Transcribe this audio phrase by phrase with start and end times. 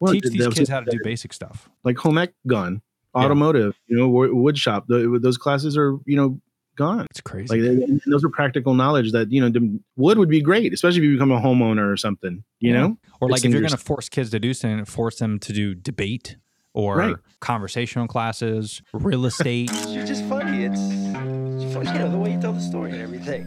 [0.00, 1.68] Well, Teach these kids how to do basic stuff.
[1.84, 2.82] like home ec gone,
[3.14, 3.22] Yeah.
[3.22, 4.86] automotive, you know, wood shop.
[4.88, 6.40] tho- those classes are you know
[6.76, 7.06] gone.
[7.10, 7.48] It's crazy.
[7.58, 11.04] Like and those are practical knowledge that you know wood would be great, especially if
[11.04, 12.44] you become a homeowner or something.
[12.60, 12.80] You Yeah.
[12.80, 15.38] know, or like it's if you're going to force kids to do something, force them
[15.38, 16.36] to do debate
[16.74, 17.16] or Right.
[17.40, 19.70] conversational classes, real estate.
[19.88, 20.64] you're just funny.
[20.64, 23.46] It's, it's funny, you know, the way you tell the story and everything.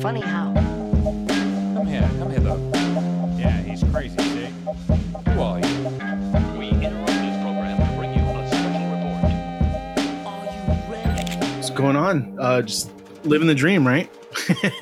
[0.00, 0.52] Funny how?
[1.76, 3.12] Come here, come here, though.
[3.46, 4.46] Yeah, he's crazy, see?
[5.30, 6.58] Who are you?
[6.58, 10.26] We interrupt this program to bring you a special report.
[10.26, 11.36] Are you ready?
[11.56, 12.36] what's going on?
[12.40, 12.90] Uh, just
[13.24, 14.10] living the dream, right?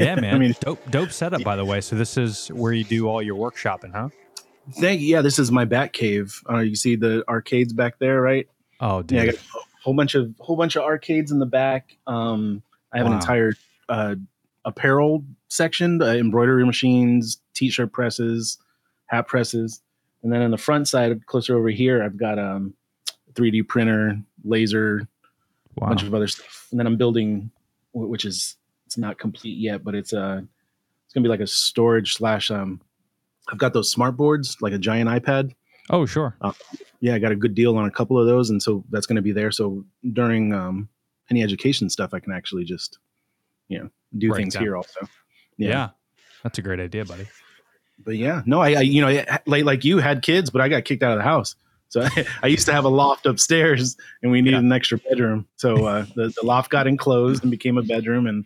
[0.01, 0.35] Yeah, man.
[0.35, 1.81] I mean, dope, dope setup, by the way.
[1.81, 4.09] So this is where you do all your workshopping, huh?
[4.81, 5.21] thank yeah.
[5.21, 6.41] This is my bat cave.
[6.51, 8.49] Uh, you see the arcades back there, right?
[8.81, 9.17] Oh, dude.
[9.17, 9.41] Yeah, I got a
[9.83, 11.97] whole bunch of whole bunch of arcades in the back.
[12.07, 12.63] Um,
[12.93, 13.13] I have Wow.
[13.13, 13.53] an entire
[13.91, 14.15] uh,
[14.65, 18.59] apparel section, uh, embroidery machines, t-shirt presses,
[19.07, 19.83] hat presses,
[20.23, 22.75] and then on the front side, closer over here, I've got um,
[23.35, 25.07] 3D printer, laser,
[25.77, 25.87] wow.
[25.87, 26.67] a bunch of other stuff.
[26.71, 27.51] And then I'm building,
[27.93, 30.41] which is it's not complete yet, but it's uh
[31.05, 32.81] it's gonna be like a storage slash um.
[33.53, 35.53] I've got those smart boards, like a giant iPad.
[35.91, 36.35] oh, sure.
[37.01, 39.17] Yeah, I got a good deal on a couple of those, and so that's going
[39.17, 39.51] to be there.
[39.51, 40.89] So during um,
[41.31, 42.99] any education stuff, I can actually just,
[43.69, 44.63] you know, do things down.
[44.63, 45.01] here also.
[45.59, 45.91] Yeah.
[46.43, 47.27] That's a great idea, buddy.
[47.99, 50.85] But yeah, no, I, I you know, like like you had kids, but I got
[50.85, 51.57] kicked out of the house.
[51.89, 54.61] So I, I used to have a loft upstairs, and we needed Yeah.
[54.61, 55.47] an extra bedroom.
[55.57, 58.45] So uh, the the loft got enclosed and became a bedroom, and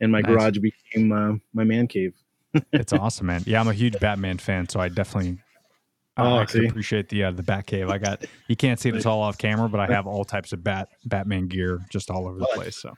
[0.00, 0.30] and my Nice.
[0.30, 2.14] garage became uh, my man cave.
[2.72, 3.42] It's awesome, man.
[3.46, 5.38] Yeah, I'm a huge Batman fan, so I definitely
[6.16, 7.88] Oh, I, I can appreciate the uh, the Bat Cave.
[7.88, 10.62] I got you can't see this all off camera, but I have all types of
[10.62, 12.76] Bat Batman gear just all over the place.
[12.76, 12.92] So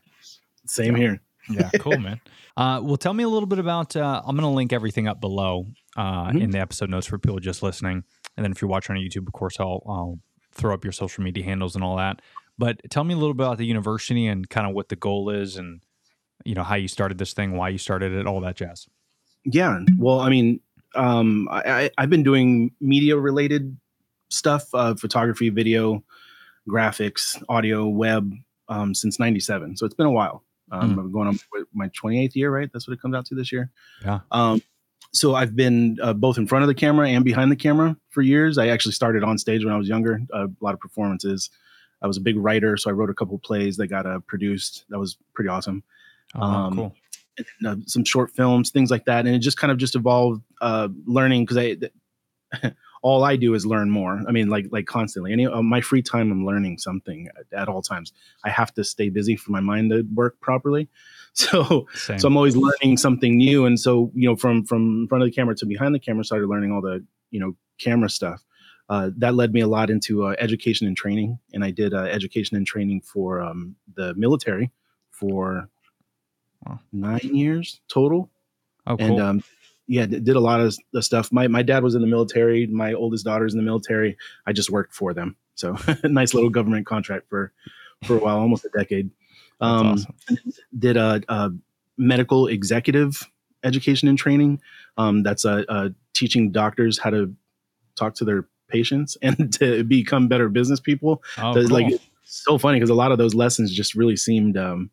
[0.67, 1.21] Same here.
[1.51, 2.21] Yeah, cool, man.
[2.57, 3.95] Uh, well, tell me a little bit about.
[3.97, 5.67] Uh, I'm going to link everything up below
[5.97, 6.43] uh, Mhm.
[6.43, 8.05] in the episode notes for people just listening,
[8.37, 10.19] and then if you're watching on YouTube, of course, I'll, I'll
[10.53, 12.23] throw up your social media handles and all that.
[12.59, 15.31] But tell me a little bit about the university and kind of what the goal
[15.31, 15.81] is, and
[16.45, 18.87] you know how you started this thing, why you started it, all that jazz.
[19.45, 19.81] Yeah.
[19.99, 20.61] Well, I mean,
[20.95, 23.77] um, I, I've been doing media related
[24.31, 26.03] stuff, uh, photography, video,
[26.69, 28.33] graphics, audio, web,
[28.69, 29.77] um, since 97.
[29.77, 30.43] So it's been a while.
[30.73, 30.99] Um, Mm.
[31.01, 31.39] I'm going on
[31.73, 32.69] my 28th year, right?
[32.73, 33.71] That's what it comes out to this year.
[34.05, 34.21] Yeah.
[34.33, 34.61] Um,
[35.13, 38.23] so I've been uh, both in front of the camera and behind the camera for
[38.23, 38.59] years.
[38.59, 41.49] I actually started on stage when I was younger, a lot of performances.
[42.03, 44.85] I was a big writer, so I wrote a couple plays that got uh, produced.
[44.91, 45.83] That was pretty awesome
[46.35, 46.95] Oh, Um, cool.
[47.39, 49.25] and, uh, some short films, things like that.
[49.27, 51.77] And it just kind of just evolved uh, learning because I
[53.03, 54.23] all I do is learn more.
[54.29, 55.33] I mean, like like constantly.
[55.33, 58.13] Any uh, my free time, I'm learning something at, at all times.
[58.45, 60.89] I have to stay busy for my mind to work properly.
[61.39, 62.19] So Same.
[62.19, 63.67] so I'm always learning something new.
[63.67, 66.25] And so you know, from from in front of the camera to behind the camera,
[66.25, 68.43] started learning all the you know camera stuff.
[68.89, 72.05] Uh, that led me a lot into uh, education and training, and I did uh,
[72.05, 74.71] education and training for um, the military
[75.11, 75.69] for
[76.67, 76.81] Wow.
[76.93, 78.31] nine years total
[78.87, 79.07] oh, cool.
[79.07, 79.45] and um,
[79.89, 81.31] yeah, d- did a lot of the stuff.
[81.33, 82.67] My my dad was in the military.
[82.67, 84.17] My oldest daughter's in the military.
[84.47, 85.37] I just worked for them.
[85.55, 87.53] So nice little government contract for
[88.05, 89.11] for a while, almost a decade.
[89.59, 90.15] Um, awesome.
[90.79, 91.51] Did a, a
[91.97, 93.23] medical executive
[93.65, 94.61] education and training.
[94.99, 97.35] Um, that's a, uh, teaching doctors how to
[97.95, 101.23] talk to their patients and to become better business people.
[101.39, 101.71] Oh, So cool.
[101.71, 104.91] like so funny because a lot of those lessons just really seemed um,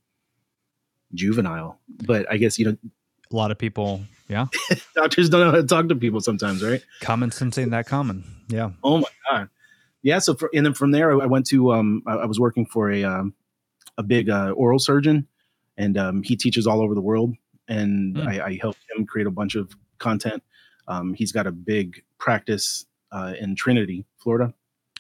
[1.14, 1.78] juvenile.
[2.06, 2.78] But I guess you know
[3.32, 4.48] a lot of people, yeah,
[4.96, 6.82] doctors don't know how to talk to people sometimes, right?
[7.02, 8.24] common sense ain't that common.
[8.48, 8.72] Yeah.
[8.84, 9.50] Oh my god,
[10.02, 10.20] yeah.
[10.20, 12.90] So for, and then from there, I went to um, I, I was working for
[12.92, 13.34] a um,
[13.98, 15.28] a big uh, oral surgeon,
[15.78, 17.36] and um, he teaches all over the world,
[17.68, 18.28] and Hmm.
[18.28, 20.42] I, I helped him create a bunch of content.
[20.88, 24.54] Um, he's got a big practice uh, in Trinity, Florida,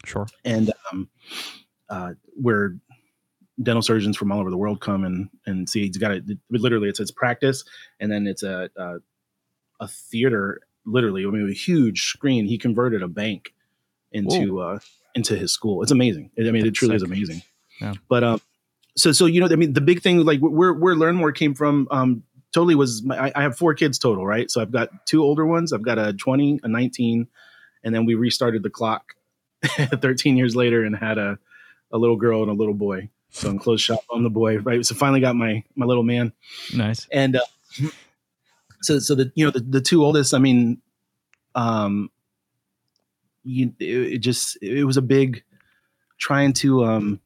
[0.05, 0.27] Sure.
[0.45, 1.09] and um,
[1.89, 2.75] uh, where
[3.61, 5.85] dental surgeons from all over the world come and and see.
[5.85, 7.63] He's got it literally it's his practice,
[7.99, 8.95] and then it's a a,
[9.83, 10.61] a theater.
[10.85, 12.45] Literally, I mean, a huge screen.
[12.45, 13.53] He converted a bank
[14.11, 14.79] into uh,
[15.15, 15.81] into his school.
[15.81, 16.31] It's amazing.
[16.37, 17.41] I mean, it truly is amazing.
[17.79, 17.93] Yeah.
[18.09, 18.41] But um,
[18.97, 21.53] so so you know, I mean, the big thing like where where Learn More came
[21.53, 22.23] from um
[22.53, 24.49] totally was my, I, I have four kids total, right?
[24.49, 25.73] So I've got two older ones.
[25.73, 27.27] I've got a 20, a 19,
[27.83, 29.15] and then we restarted the clock
[29.63, 31.39] 13 years later and had a,
[31.91, 33.09] a little girl and a little boy.
[33.31, 34.85] So I'm closed shop on the boy, right?
[34.85, 36.33] So finally got my my little man.
[36.75, 37.07] Nice.
[37.11, 37.41] And uh,
[38.83, 40.81] so so the you know the, the two oldest, I mean,
[41.55, 42.09] um
[43.43, 45.43] you it, it just it was a big
[46.17, 47.19] trying to um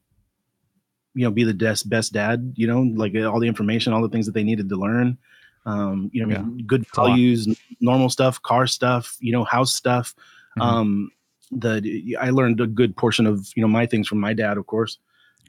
[1.14, 4.10] you know be the best best dad, you know, like all the information, all the
[4.10, 5.18] things that they needed to learn.
[5.66, 7.48] Um, you know, I mean, good values,
[7.82, 10.16] normal stuff, car stuff, you know, house stuff.
[10.58, 10.62] Mhm.
[10.64, 11.12] Um,
[11.52, 14.66] the I learned a good portion of you know my things from my dad, of
[14.68, 14.98] course,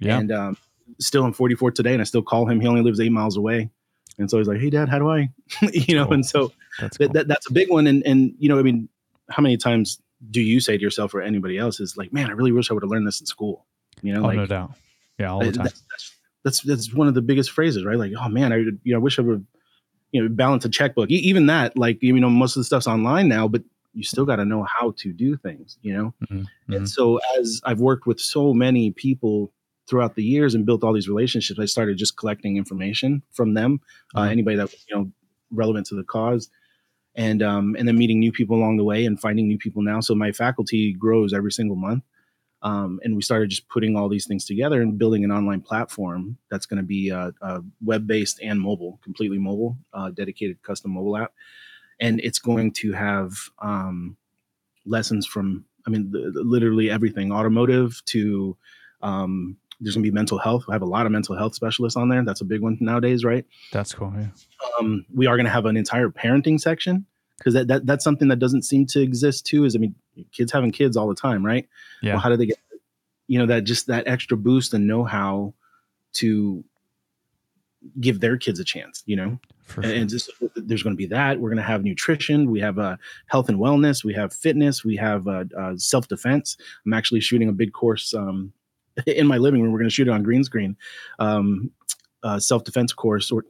[0.00, 0.18] Yeah.
[0.18, 0.56] and um,
[1.00, 2.60] still I'm 44 today, and I still call him.
[2.60, 3.70] He only lives eight miles away,
[4.18, 5.30] and so he's like, "Hey, Dad, how do I?"
[5.72, 6.14] you know, Cool.
[6.14, 7.06] and so That's cool.
[7.08, 7.86] that, that that's a big one.
[7.86, 8.88] And and you know, I mean,
[9.30, 10.00] how many times
[10.30, 12.74] do you say to yourself or anybody else is like, "Man, I really wish I
[12.74, 13.66] would have learned this in school."
[14.02, 14.72] You know, oh, like no doubt.
[15.18, 15.64] Yeah, all the time.
[15.64, 15.82] That's,
[16.44, 17.98] that's, that's one of the biggest phrases, right?
[17.98, 19.44] Like, oh man, I you know, I wish I would,
[20.12, 21.10] you know, balance a checkbook.
[21.10, 23.62] E- even that, like, you know, most of the stuff's online now, but
[23.94, 26.14] you still got to know how to do things, you know.
[26.30, 29.52] Mhm, And so, as I've worked with so many people
[29.88, 33.80] throughout the years and built all these relationships, I started just collecting information from them,
[34.14, 34.30] uh, Mhm.
[34.32, 35.12] anybody that was, you know,
[35.50, 36.50] relevant to the cause.
[37.16, 40.00] And um, and then meeting new people along the way and finding new people now.
[40.00, 42.04] So my faculty grows every single month
[42.62, 46.38] um, and we started just putting all these things together and building an online platform
[46.50, 51.16] that's going to be uh, uh, web-based and mobile completely mobile uh, dedicated custom mobile
[51.16, 51.32] app
[52.00, 54.16] and it's going to have um,
[54.86, 58.56] lessons from i mean the, the- literally everything automotive to
[59.02, 60.64] um, there's going to be mental health.
[60.68, 62.24] I have a lot of mental health specialists on there.
[62.24, 63.44] That's a big one nowadays right?
[63.72, 64.12] That's cool.
[64.16, 64.26] Yeah.
[64.78, 67.06] um, we are going to have an entire parenting section
[67.38, 69.94] because that, that that's something that doesn't seem to exist too is i mean
[70.32, 71.68] kids having kids all the time right?
[72.02, 72.14] Yeah.
[72.14, 72.58] well how do they get
[73.28, 75.54] you know that just that extra boost and know how
[76.14, 76.64] to
[78.00, 79.38] give their kids a chance you know?
[79.72, 79.84] Sure.
[79.84, 81.38] and just there's going to be that.
[81.38, 82.50] We're going to have nutrition.
[82.50, 82.96] We have uh,
[83.26, 84.02] health and wellness.
[84.02, 84.82] We have fitness.
[84.82, 86.56] We have uh, uh, self-defense.
[86.86, 88.54] I'm actually shooting a big course um,
[89.06, 90.76] in my living room we're going to shoot it on green screen
[91.18, 91.70] um,
[92.22, 93.44] uh, self-defense course or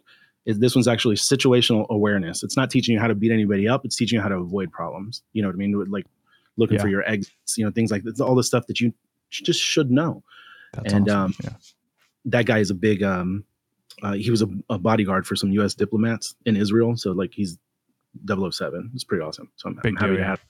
[0.47, 3.85] is this one's actually situational awareness it's not teaching you how to beat anybody up
[3.85, 6.07] it's teaching you how to avoid problems you know what i mean like
[6.57, 8.93] looking for your exits you know things like that all the stuff that you
[9.31, 10.23] just should know
[10.75, 11.21] That's and, awesome.
[11.23, 11.51] um, yeah.
[12.27, 13.45] that guy is a big um
[14.03, 17.59] uh, he was a, a bodyguard for some us diplomats in israel so like he's
[18.27, 20.29] 007 it's pretty awesome so i'm, I'm Big happy deal, to yeah.
[20.29, 20.45] have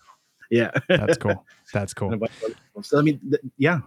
[0.50, 1.44] yeah That's cool.
[1.74, 2.08] That's cool.
[2.08, 2.82] And a bunch of other people.
[2.82, 3.80] so i mean th- yeah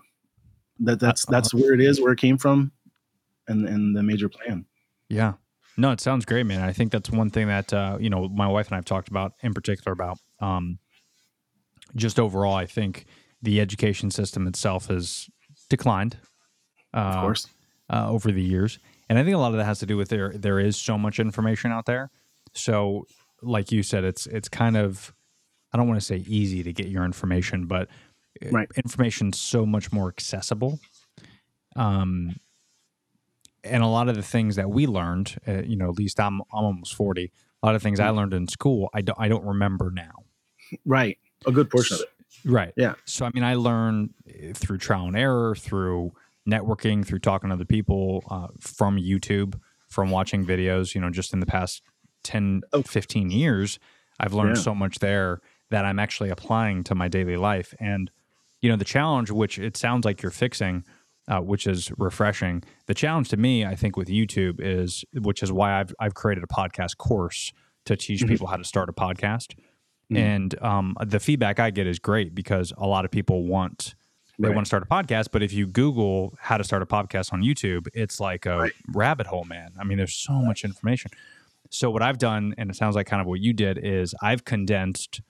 [0.79, 2.71] that that's Uh, that's where it is where it came from
[3.47, 4.65] and and the major plan
[5.09, 5.33] Yeah.
[5.77, 6.61] No, it sounds great, man.
[6.61, 9.07] I think that's one thing that uh, you know my wife and I have talked
[9.07, 10.79] about in particular about um,
[11.95, 12.53] just overall.
[12.53, 13.05] I think
[13.41, 15.29] the education system itself has
[15.69, 16.17] declined,
[16.93, 17.47] uh, of course
[17.89, 18.79] uh, over the years,
[19.09, 20.97] and I think a lot of that has to do with there there is so
[20.97, 22.11] much information out there.
[22.53, 23.05] So,
[23.41, 25.13] like you said, it's it's kind of
[25.73, 27.91] I don't want to say easy to get your information, but uh,
[28.51, 28.67] Right.
[28.75, 30.79] information's so much more accessible.
[31.75, 32.35] Um,
[33.63, 36.41] and a lot of the things that we learned, uh, you know, at least I'm
[36.53, 37.31] I'm almost forty.
[37.61, 38.17] A lot of things I Mm-hmm.
[38.17, 40.11] learned in school, I don't I don't remember now.
[40.85, 42.09] right a good portion of it
[42.45, 42.73] Right.
[42.77, 42.93] Yeah.
[43.05, 46.13] So I mean, I learned uh, through trial and error, through
[46.49, 50.95] networking, through talking to other people, uh, from YouTube, from watching videos.
[50.95, 51.83] You know, just in the past
[52.23, 52.81] 10, Oh.
[52.83, 53.77] 15 years,
[54.19, 54.63] I've learned Yeah.
[54.63, 57.73] so much there that I'm actually applying to my daily life.
[57.79, 58.09] And
[58.61, 60.83] you know, the challenge, which it sounds like you're fixing,
[61.27, 62.63] uh, which is refreshing.
[62.87, 66.43] The challenge to me, I think, with YouTube is, which is why I've I've created
[66.43, 67.51] a podcast course
[67.85, 68.27] to teach Mhm.
[68.27, 69.55] people how to start a podcast.
[70.11, 70.17] Mhm.
[70.17, 73.95] And um, the feedback I get is great because a lot of people want
[74.39, 74.55] they Right.
[74.55, 77.43] want to start a podcast, but if you Google how to start a podcast on
[77.43, 78.71] YouTube, it's like a Right.
[78.87, 79.69] rabbit hole, man.
[79.79, 81.11] I mean, there's so much information.
[81.69, 84.43] So what I've done, and it sounds like kind of what you did, is I've
[84.43, 85.21] condensed.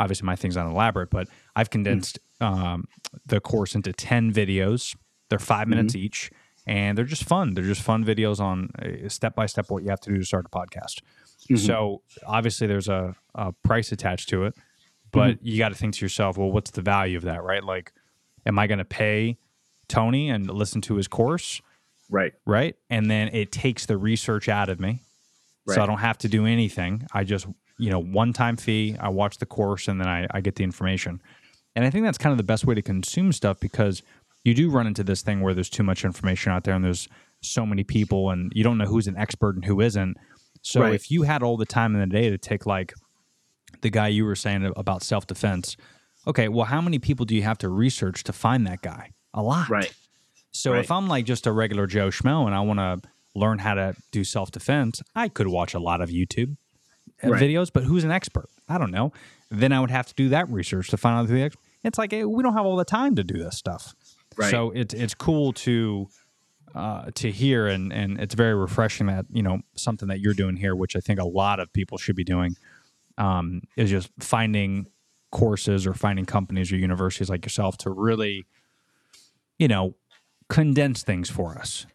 [0.00, 2.88] Obviously, my thing's not elaborate, but I've condensed um,
[3.26, 4.96] the course into ten videos.
[5.28, 6.30] They're 5 minutes each,
[6.66, 7.54] and they're just fun.
[7.54, 8.70] They're just fun videos on
[9.08, 11.02] step by step what you have to do to start a podcast.
[11.48, 11.58] Mhm.
[11.58, 14.54] So obviously, there's a, a price attached to it,
[15.12, 17.62] but you got to think to yourself, well, what's the value of that, right?
[17.62, 17.92] Like,
[18.46, 19.38] am I going to pay
[19.88, 21.60] Tony and listen to his course,
[22.08, 22.74] right right?
[22.88, 25.02] And then it takes the research out of me,
[25.76, 27.06] so I don't have to do anything.
[27.12, 27.46] I just,
[27.80, 28.96] you know, one time fee.
[29.00, 31.20] I watch the course and then I, I get the information.
[31.76, 34.02] And I think that's kind of the best way to consume stuff because
[34.44, 37.08] you do run into this thing where there's too much information out there and there's
[37.42, 40.16] so many people and you don't know who's an expert and who isn't.
[40.62, 40.94] So Right.
[40.94, 42.92] if you had all the time in the day to take like
[43.82, 45.76] the guy you were saying about self defense,
[46.26, 49.12] okay, well, how many people do you have to research to find that guy?
[49.32, 49.68] A lot.
[49.70, 49.92] right
[50.50, 50.84] So Right.
[50.84, 53.94] if I'm like just a regular Joe Schmo and I want to learn how to
[54.10, 56.56] do self defense, I could watch a lot of YouTube
[57.22, 57.42] Right.
[57.42, 58.48] videos, but who's an expert?
[58.68, 59.12] I don't know.
[59.50, 61.62] Then I would have to do that research to find out who the expert.
[61.82, 63.94] It's like eh, we don't have all the time to do this stuff.
[64.36, 64.50] Right.
[64.50, 66.08] So it's it's cool to
[66.74, 70.56] uh, to hear and and it's very refreshing that you know something that you're doing
[70.56, 72.56] here, which I think a lot of people should be doing,
[73.18, 74.86] um, is just finding
[75.32, 78.46] courses or finding companies or universities like yourself to really,
[79.58, 79.94] you know,
[80.48, 81.86] condense things for us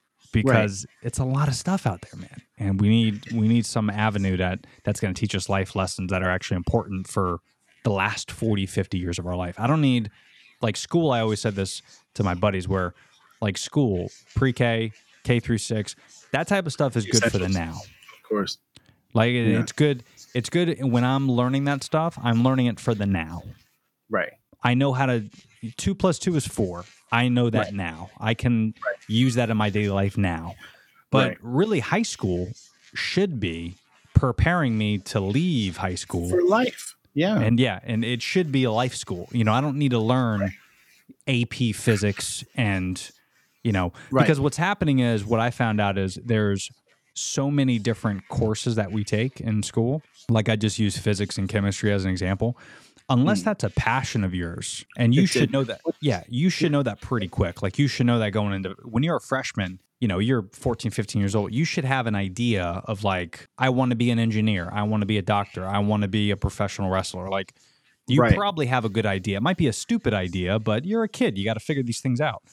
[0.44, 2.42] because it's a lot of stuff out there, man.
[2.58, 6.12] And we need we need some avenue that that's going to teach us life lessons
[6.12, 7.40] that are actually important for
[7.84, 9.56] the last 40, 50 years of our life.
[9.60, 10.10] I don't need
[10.62, 11.12] like school.
[11.12, 11.82] I always said this
[12.16, 12.94] to my buddies where
[13.42, 14.92] like school, pre K,
[15.24, 15.96] K through six,
[16.32, 17.74] that type of stuff is good for the now.
[17.74, 18.58] Of course.
[19.14, 19.60] Like it- Yeah.
[19.60, 20.04] it's good.
[20.34, 22.18] It's good when I'm learning that stuff.
[22.22, 23.44] I'm learning it for the now.
[24.10, 24.32] Right.
[24.64, 25.26] I know how to.
[25.78, 26.86] Two plus two is four.
[27.12, 27.74] I know that Right.
[27.74, 28.10] now.
[28.20, 28.74] I can
[29.08, 30.56] use that in my daily life now.
[31.12, 31.38] But Right.
[31.42, 32.50] really, high school
[32.94, 33.76] should be
[34.14, 36.30] preparing me to leave high school.
[36.30, 36.96] For life.
[37.14, 37.40] Yeah.
[37.40, 39.30] and yeah, and it should be a life school.
[39.32, 40.52] You know, I don't need to learn
[41.28, 43.10] AP physics and
[43.64, 44.24] you know Right.
[44.24, 46.70] because what's happening is what I found out is there's
[47.14, 50.04] so many different courses that we take in school.
[50.30, 52.58] Like I just use physics and chemistry as an example.
[53.10, 55.24] Unless that's a passion of yours, and you Hmm.
[55.26, 55.82] It's should know that.
[56.02, 57.62] Yeah, you should know that pretty quick.
[57.62, 60.92] Like you should know that going into when you're a freshman, you know, you're 14,
[60.92, 61.54] 15 years old.
[61.54, 64.70] You should have an idea of like, I want to be an engineer.
[64.74, 65.66] I want to be a doctor.
[65.68, 67.30] I want to be a professional wrestler.
[67.30, 67.54] Like,
[68.08, 68.36] you Right.
[68.36, 69.38] probably have a good idea.
[69.38, 71.38] It might be a stupid idea, but you're a kid.
[71.38, 72.44] You got to figure these things out.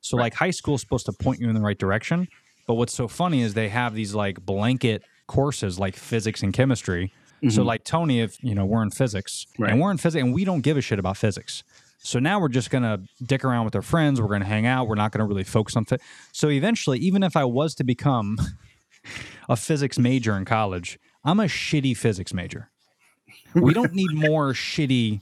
[0.00, 2.28] So, like, high school is supposed to point you in the right direction.
[2.66, 7.12] But what's so funny is they have these like blanket courses like physics and chemistry.
[7.42, 7.62] So, mm-hmm.
[7.62, 9.70] like, Tony, if you know, we're in physics Right.
[9.70, 11.62] and we're in physics and we don't give a shit about physics.
[11.98, 14.20] So now we're just gonna dick around with our friends.
[14.20, 14.88] We're gonna hang out.
[14.88, 16.00] We're not gonna really focus on fit.
[16.32, 18.38] So eventually, even if I was to become
[19.48, 22.70] a physics major in college, I'm a shitty physics major.
[23.54, 25.20] We don't need more shitty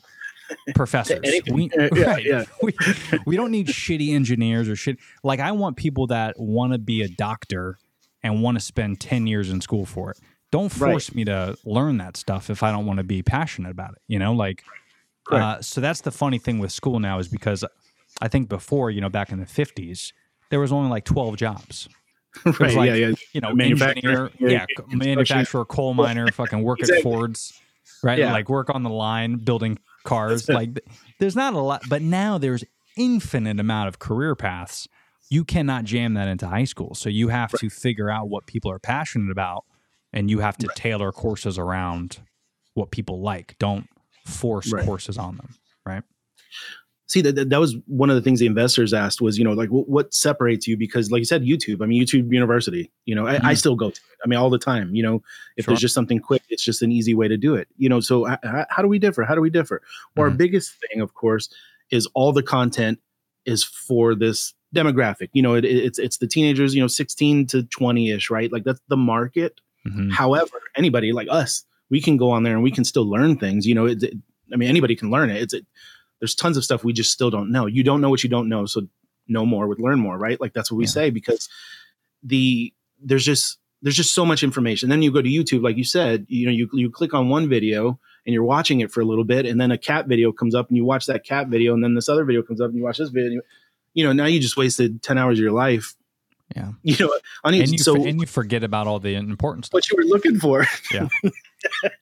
[0.74, 1.20] professors.
[1.50, 2.24] We, yeah, right.
[2.24, 2.44] yeah.
[2.62, 2.74] We,
[3.26, 4.98] we don't need shitty engineers or shit.
[5.22, 7.78] Like I want people that want to be a doctor
[8.22, 10.18] and want to spend 10 years in school for it.
[10.54, 10.92] Don't Right.
[10.92, 14.02] force me to learn that stuff if I don't want to be passionate about it.
[14.06, 14.62] You know, like
[15.32, 17.64] uh, so that's the funny thing with school now is because
[18.22, 20.12] I think before, you know, back in the 50s,
[20.50, 21.88] there was only like 12 jobs.
[22.44, 22.60] Right.
[22.60, 22.94] like, yeah.
[22.94, 23.12] Yeah.
[23.32, 27.52] You know, Manufacturer, engineer, yeah, yeah, manufacturer, coal miner, fucking work at Ford's,
[28.04, 28.18] right?
[28.20, 28.32] Yeah.
[28.32, 30.48] Like work on the line, building cars.
[30.48, 30.78] Like
[31.18, 32.62] there's not a lot, but now there's
[32.96, 34.86] infinite amount of career paths.
[35.30, 36.94] You cannot jam that into high school.
[36.94, 39.64] So you have to figure out what people are passionate about
[40.14, 42.20] and you have to tailor courses around
[42.72, 43.56] what people like.
[43.58, 43.86] Don't
[44.24, 44.84] force Right.
[44.86, 45.54] courses on them,
[45.84, 46.02] right?
[47.06, 49.68] see that, that was one of the things the investors asked was you know like
[49.68, 53.26] what, what separates you because like you said youtube i mean youtube university you know
[53.26, 55.22] I, I still go to it i mean all the time you know
[55.58, 55.72] if Sure.
[55.72, 58.26] there's just something quick it's just an easy way to do it you know so
[58.26, 59.82] h- h- how do we differ how do we differ
[60.16, 60.38] well our Mhm.
[60.38, 61.50] biggest thing of course
[61.90, 62.98] is all the content
[63.44, 67.64] is for this demographic you know it, it's it's the teenagers you know 16 to
[67.64, 70.12] 20ish right like that's the market Mhm.
[70.12, 73.66] However, anybody like us, we can go on there and we can still learn things.
[73.66, 74.14] You know, it, it-
[74.52, 75.42] I mean, anybody can learn it.
[75.42, 75.66] It's it,
[76.20, 77.66] there's tons of stuff we just still don't know.
[77.66, 78.82] You don't know what you don't know, so
[79.26, 80.40] know more would learn more, right?
[80.40, 80.90] Like that's what we Yeah.
[80.90, 81.48] say because
[82.22, 82.72] the
[83.02, 84.88] there's just there's just so much information.
[84.88, 87.48] Then you go to YouTube, like you said, you know, you you click on one
[87.48, 90.54] video and you're watching it for a little bit, and then a cat video comes
[90.54, 92.76] up and you watch that cat video, and then this other video comes up and
[92.78, 93.40] you watch this video.
[93.92, 95.94] You know, now you just wasted ten hours of your life.
[96.54, 96.72] Yeah.
[96.82, 97.12] You know,
[97.44, 99.72] on And you, so and you forget about all the important stuff.
[99.74, 100.66] what you were looking for.
[100.92, 101.08] Yeah.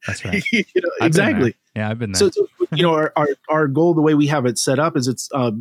[0.06, 0.42] That's right.
[0.52, 1.54] you know, exactly.
[1.76, 2.18] Yeah, I've been there.
[2.18, 4.96] So, so, you know, our, our our goal, the way we have it set up,
[4.96, 5.52] is it's uh,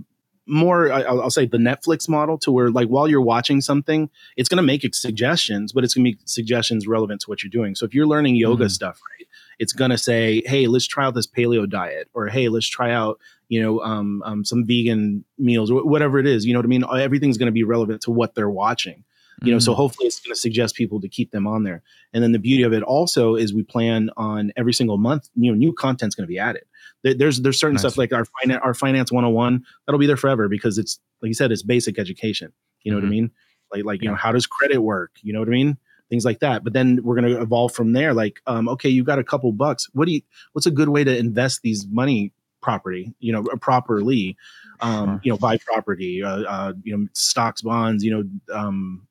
[0.47, 0.91] more.
[0.91, 4.49] I- I'll, I'll say the Netflix model, to where like while you're watching something, it's
[4.49, 7.75] going to make suggestions, but it's going to make suggestions relevant to what you're doing.
[7.75, 8.71] So if you're learning yoga Mhm.
[8.71, 9.27] stuff, right,
[9.59, 12.91] it's going to say, "Hey, let's try out this paleo diet," or "Hey, let's try
[12.91, 16.45] out." You know, um, um, some vegan meals or whatever it is.
[16.45, 16.85] You know what I mean?
[16.89, 19.03] Everything's going to be relevant to what they're watching
[19.43, 19.75] you know so Mm.
[19.77, 21.81] hopefully it's going to suggest people to keep them on there
[22.13, 25.49] and then the beauty of it also is we plan on every single month you
[25.49, 26.61] know new content's going to be added
[27.03, 27.81] There- there's there's certain Nice.
[27.81, 31.33] stuff like our finance our finance 101 that'll be there forever because it's like you
[31.33, 32.51] said it's basic education
[32.83, 33.11] you know what i Mhm.
[33.11, 33.31] mean
[33.73, 35.75] like like you know how does credit work you know what i mean
[36.11, 39.05] things like that but then we're going to evolve from there like um okay you've
[39.07, 40.21] got a couple bucks what do you
[40.53, 44.37] what's a good way to invest these money property you know properly
[44.81, 49.07] um you know buy property uh, uh you know stocks bonds you know um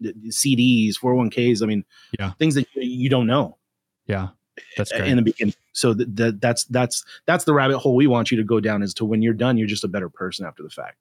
[0.00, 1.62] the- the CDs, 401ks.
[1.62, 1.84] I mean,
[2.18, 2.32] Yeah.
[2.38, 3.58] things that you, you don't know
[4.06, 4.28] yeah,
[4.76, 5.06] that's great.
[5.08, 5.54] in the beginning.
[5.72, 8.82] So that, that that's that's that's the rabbit hole we want you to go down.
[8.82, 10.96] Is to when you're done, you're just a better person after the fact.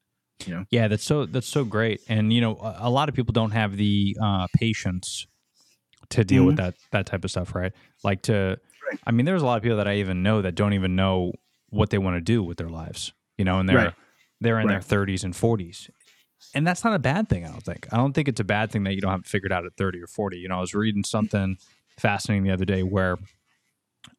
[0.46, 0.66] You know?
[0.70, 2.02] Yeah, that's so that's so great.
[2.08, 5.26] And you know, a, a lot of people don't have the uh, patience
[6.14, 7.72] to deal with that that type of stuff, right?
[8.04, 8.88] Like to, Mm-hmm.
[8.90, 9.00] Right.
[9.08, 11.32] I mean, there's a lot of people that I even know that don't even know
[11.70, 13.14] what they want to do with their lives.
[13.38, 13.94] You know, and they're Right.
[14.42, 14.82] they're in Right.
[14.88, 15.90] their 30s and 40s,
[16.54, 17.46] and that's not a bad thing.
[17.46, 17.88] I don't think.
[17.94, 19.76] I don't think it's a bad thing that you don't have it figured out at
[19.78, 20.38] 30 or 40.
[20.38, 21.58] You know, I was reading something
[21.98, 23.18] fascinating the other day where,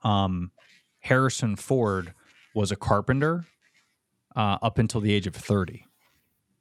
[0.03, 0.51] um,
[1.01, 2.15] Harrison Ford
[2.55, 3.45] was a carpenter
[4.35, 5.85] uh, up until the age of 30.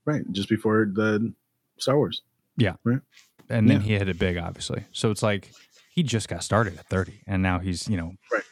[0.05, 1.33] Right, just before the
[1.77, 2.21] Star Wars.
[3.53, 3.87] And then Yeah.
[3.87, 4.83] he hit it big, obviously.
[4.91, 5.51] So it's like
[5.93, 8.43] he just got started at 30, and now he's you know Right.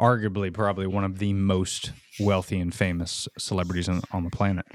[0.00, 4.66] arguably probably one of the most wealthy and famous celebrities on, on the planet.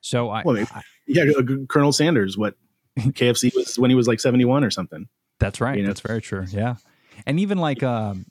[0.00, 2.54] So I, Well, I Yeah, uh, Colonel Sanders, what
[2.98, 5.08] KFC was when he was like 71 or something.
[5.38, 5.76] that's right.
[5.76, 5.88] you know?
[5.88, 6.44] That's very true.
[6.50, 6.76] Yeah,
[7.26, 8.26] and even like um,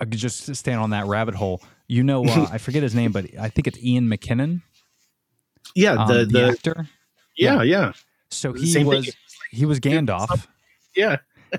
[0.00, 1.62] I could just stand on that rabbit hole.
[1.88, 4.62] You know, uh, I forget his name, but I think it's Ian McKinnon,
[5.74, 6.88] Yeah, um, the the, the, actor.
[7.36, 7.92] yeah, yeah,
[8.30, 9.04] So he Same thing.
[9.54, 10.46] He was Gandalf.
[10.96, 11.16] yeah,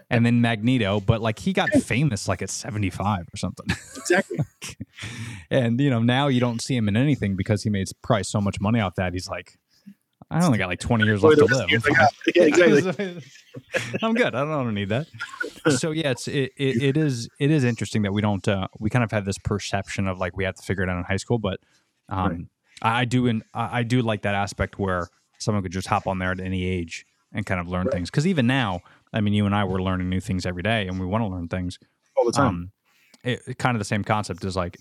[0.09, 3.65] and then Magneto, but like he got famous like at 75 or something.
[3.97, 4.39] exactly.
[5.49, 8.41] and you know, now you don't see him in anything because he made probably so
[8.41, 9.13] much money off that.
[9.13, 9.57] He's like,
[10.29, 11.67] I only got like 20 years left to live.
[11.69, 13.21] I'm of fine." you- yeah, exactly.
[14.01, 14.35] I'm good.
[14.35, 15.07] I don't, I don't need that.
[15.77, 18.89] So yeah, it's it, it, it is it is interesting that we don't uh, we
[18.89, 21.17] kind of have this perception of like we have to figure it out in high
[21.17, 21.59] school, but
[22.09, 22.49] um,
[22.81, 25.07] I, I do and I I do like that aspect where
[25.39, 28.09] someone could just hop on there at any age and kind of learn things.
[28.09, 28.81] Because even now,
[29.13, 31.27] I mean, you and I were learning new things every day, and we want to
[31.27, 31.77] learn things.
[32.17, 32.47] all the time.
[32.47, 32.71] Um,
[33.23, 34.77] it, it- kind of the same concept is like,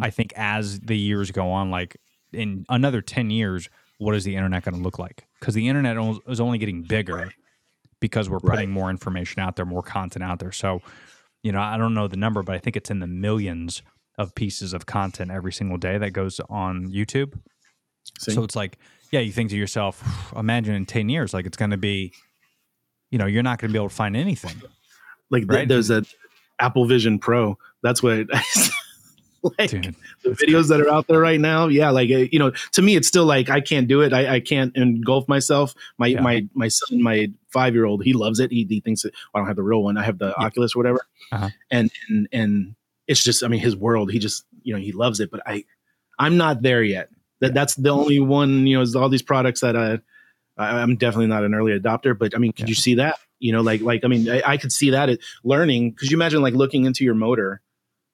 [0.00, 1.96] I think as the years go on, like
[2.32, 3.68] in another 10 years,
[3.98, 5.26] what is the internet going to look like?
[5.40, 5.96] Because the internet
[6.28, 7.32] is only getting bigger
[8.00, 10.52] because we're putting more information out there, more content out there.
[10.52, 10.80] So,
[11.42, 13.82] you know, I don't know the number, but I think it's in the millions
[14.18, 17.38] of pieces of content every single day that goes on YouTube.
[18.18, 18.32] See?
[18.32, 18.78] So it's like,
[19.14, 22.12] yeah, you think to yourself, imagine in 10 years, like it's going to be,
[23.12, 24.60] you know, you're not going to be able to find anything.
[25.30, 25.68] like right?
[25.68, 26.02] there's a
[26.58, 27.56] Apple Vision Pro.
[27.84, 28.26] That's what
[29.58, 29.94] like Dude.
[30.24, 31.68] the videos that are out there right now.
[31.68, 34.12] Yeah, like uh, you know, to me, it's still like I can't do it.
[34.12, 35.76] I, I can't engulf myself.
[35.96, 36.20] My Yeah.
[36.20, 38.50] my my son, my five year old, he loves it.
[38.50, 39.96] He, he thinks that well, I don't have the real one.
[39.96, 41.06] I have the Oculus or whatever.
[41.30, 41.50] Uh-huh.
[41.70, 42.74] And and and
[43.06, 44.10] it's just, I mean, his world.
[44.10, 45.30] He just, you know, he loves it.
[45.30, 45.64] But I,
[46.18, 47.10] I'm not there yet.
[47.44, 48.66] That that's the only one.
[48.66, 49.98] You know, is all these products that I,
[50.56, 52.18] I I'm definitely not an early adopter.
[52.18, 53.18] But I mean, could you see that?
[53.38, 55.90] You know, like like I mean, I, I could see that it, learning.
[55.90, 57.60] because you imagine like looking into your motor?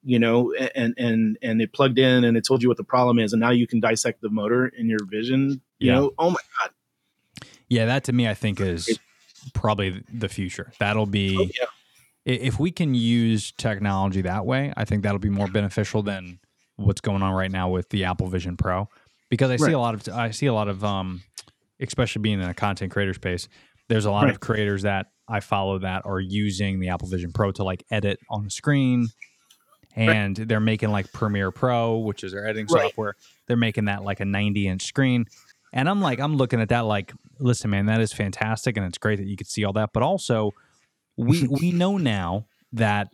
[0.03, 3.19] you know, and and and it plugged in and it told you what the problem
[3.19, 5.61] is, and now you can dissect the motor in your vision.
[5.77, 5.93] You Yeah.
[5.93, 6.71] know, oh my god,
[7.69, 8.97] Yeah, that to me, I think is
[9.53, 10.71] probably the future.
[10.79, 11.43] That'll be oh,
[12.25, 14.73] yeah, if we can use technology that way.
[14.75, 16.39] I think that'll be more beneficial than
[16.77, 18.89] what's going on right now with the Apple Vision Pro,
[19.31, 21.23] because I see a lot of I see a lot of um,
[21.79, 23.47] especially being in a content creator space.
[23.89, 24.31] There's a lot Right.
[24.35, 28.19] of creators that I follow that are using the Apple Vision Pro to like edit
[28.29, 29.07] on the screen.
[29.95, 32.83] And they're making like Premiere Pro, which is their editing Right.
[32.83, 33.15] software.
[33.47, 35.25] They're making that like a 90 inch screen.
[35.73, 38.97] And I'm like, I'm looking at that like, listen, man, that is fantastic, and it's
[38.97, 39.89] great that you could see all that.
[39.93, 40.51] But also,
[41.17, 43.09] we we know now that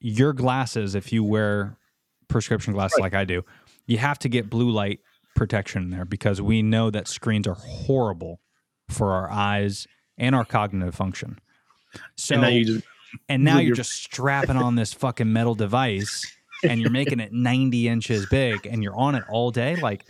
[0.00, 1.76] your glasses, if you wear
[2.28, 3.42] prescription glasses like I do,
[3.86, 5.00] you have to get blue light
[5.34, 8.40] protection there because we know that screens are horrible
[8.88, 9.86] for our eyes
[10.18, 11.38] and our cognitive function.
[12.16, 12.84] So and now you just
[13.28, 16.24] and now you're your- just strapping on this fucking metal device
[16.64, 19.76] and you're making it 90 inches big and you're on it all day.
[19.76, 20.04] Like,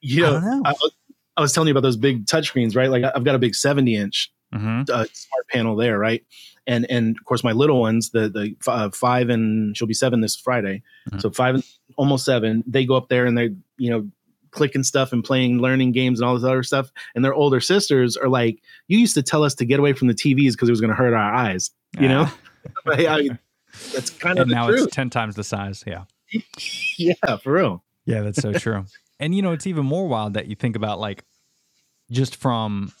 [0.00, 0.62] you I know, don't know.
[0.64, 0.94] I, was-
[1.36, 2.90] I was telling you about those big touchscreens, right?
[2.90, 4.82] Like I've got a big seventy inch mhm.
[4.90, 6.24] uh, smart panel there, right?
[6.68, 9.94] And and of course my little ones, the the f- uh, five and she'll be
[9.94, 11.20] seven this Friday, Mhm.
[11.22, 11.64] so five and
[11.96, 12.62] almost seven.
[12.66, 14.06] They go up there and they you know
[14.50, 16.90] clicking stuff and playing learning games and all this other stuff.
[17.14, 20.08] And their older sisters are like, "You used to tell us to get away from
[20.08, 22.28] the TVs because it was going to hurt our eyes." You know,
[22.86, 23.28] I, I,
[23.94, 24.84] that's kind of and the now truth.
[24.88, 25.82] it's 10 times the size.
[25.86, 26.04] Yeah.
[26.98, 27.82] yeah, for real.
[28.04, 28.84] Yeah, that's so true.
[29.20, 31.24] and you know, it's even more wild that you think about like
[32.10, 32.92] just from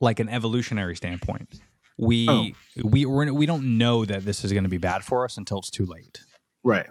[0.00, 1.60] like an evolutionary standpoint.
[1.98, 2.46] We Oh.
[2.84, 5.58] we we're, we don't know that this is going to be bad for us until
[5.58, 6.20] it's too late.
[6.64, 6.86] Right,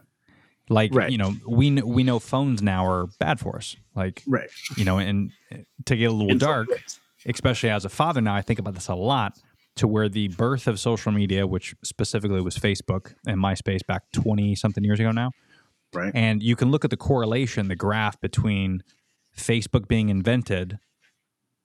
[0.69, 1.11] Like Right.
[1.11, 3.75] you know, we we know phones now are bad for us.
[3.95, 4.49] Like right.
[4.77, 6.67] you know, and uh, to get a little In dark,
[7.25, 9.37] especially as a father now, I think about this a lot.
[9.77, 14.53] To where the birth of social media, which specifically was Facebook and MySpace back twenty
[14.53, 15.31] something years ago now,
[15.93, 16.11] Right.
[16.13, 18.83] and you can look at the correlation, the graph between
[19.35, 20.77] Facebook being invented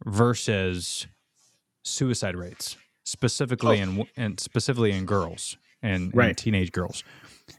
[0.05, 1.07] versus
[1.83, 7.03] suicide rates, specifically in and specifically in girls and, and teenage girls.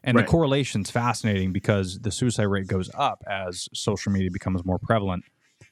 [0.03, 0.25] And Right.
[0.25, 5.23] the correlation's fascinating because the suicide rate goes up as social media becomes more prevalent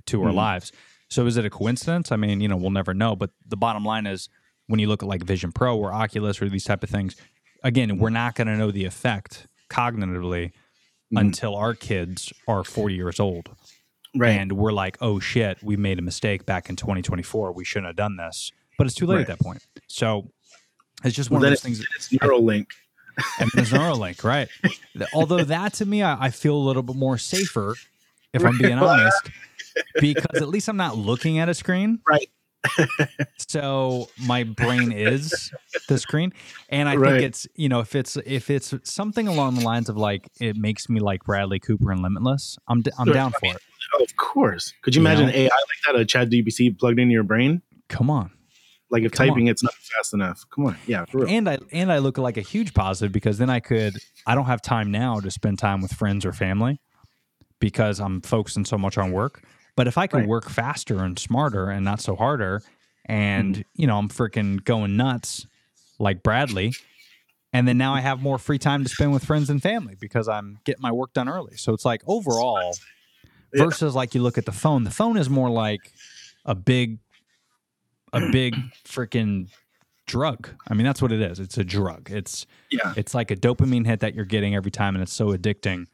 [0.07, 0.35] to our Mhm.
[0.35, 0.71] lives.
[1.09, 2.11] So is it a coincidence?
[2.11, 3.15] I mean, you know, we'll never know.
[3.15, 4.29] But the bottom line is
[4.67, 7.15] when you look at like Vision Pro or Oculus or these type of things,
[7.63, 10.51] again, we're not going to know the effect cognitively
[11.13, 11.19] Mhm.
[11.19, 13.49] until our kids are 40 years old.
[14.15, 14.29] Right.
[14.39, 17.51] And we're like, oh shit, we made a mistake back in 2024.
[17.51, 18.51] We shouldn't have done this.
[18.77, 19.21] But it's too late Right.
[19.21, 19.61] at that point.
[19.87, 20.31] So
[21.03, 21.83] it's just Well, one of those things.
[21.95, 22.67] it's Neuralink.
[23.39, 24.49] And there's Neuralink, right?
[25.13, 27.77] Although that to me, I, I feel a little bit more safer,
[28.33, 29.29] if I'm being honest,
[29.99, 31.99] because at least I'm not looking at a screen.
[32.05, 32.29] Right.
[33.37, 35.51] so my brain is
[35.87, 36.33] the screen,
[36.69, 37.11] and I Right.
[37.11, 40.57] think it's you know if it's if it's something along the lines of like it
[40.57, 43.13] makes me like Bradley Cooper and Limitless, I'm d- I'm Sure.
[43.13, 43.61] down for it.
[43.93, 44.73] Oh, of course.
[44.81, 45.33] Could you You imagine know?
[45.33, 45.51] AI like
[45.85, 45.95] that?
[46.01, 47.61] A ChatGPT plugged into your brain?
[47.87, 48.31] Come on.
[48.91, 49.33] Like if Come on.
[49.35, 50.45] typing it's not fast enough.
[50.53, 50.77] Come on.
[50.87, 51.29] Yeah, for real.
[51.29, 54.45] and I and I look like a huge positive because then I could I don't
[54.45, 56.79] have time now to spend time with friends or family
[57.59, 59.41] because I'm focusing so much on work.
[59.75, 60.27] But if I could Right.
[60.27, 62.61] work faster and smarter and not so harder,
[63.05, 63.61] and Mm-hmm.
[63.81, 65.45] you know I'm freaking going nuts
[65.99, 66.73] like Bradley,
[67.53, 70.27] and then now I have more free time to spend with friends and family because
[70.27, 71.57] I'm getting my work done early.
[71.57, 72.75] So it's like overall,
[73.53, 73.63] Yeah.
[73.65, 75.91] versus like you look at the phone, the phone is more like
[76.45, 76.99] a big,
[78.15, 79.49] a big freaking
[80.07, 80.49] drug.
[80.69, 81.39] I mean, that's what it is.
[81.39, 82.09] It's a drug.
[82.11, 82.93] It's yeah.
[82.95, 85.85] it's like a dopamine hit that you're getting every time, and it's so addicting.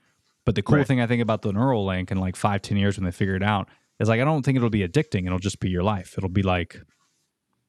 [0.46, 0.88] But the cool Right.
[0.88, 3.44] thing I think about the Neuralink in like five, ten years when they figure it
[3.44, 3.68] out
[4.00, 5.26] is like I don't think it'll be addicting.
[5.26, 6.16] It'll just be your life.
[6.18, 6.78] It'll be like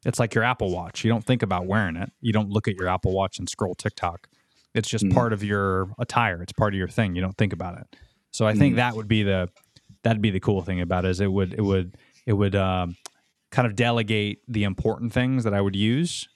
[0.05, 1.05] it's like your Apple Watch.
[1.05, 2.11] You don't think about wearing it.
[2.21, 4.29] You don't look at your Apple Watch and scroll TikTok.
[4.75, 5.15] It's just Mm.
[5.15, 6.43] part of your attire.
[6.43, 7.15] It's part of your thing.
[7.15, 7.87] You don't think about it.
[8.33, 8.77] So I think Mm.
[8.79, 9.49] that would be the
[10.03, 12.97] that'd be the cool thing about it is it would it would it would um,
[13.53, 16.29] kind of delegate the important things that I would use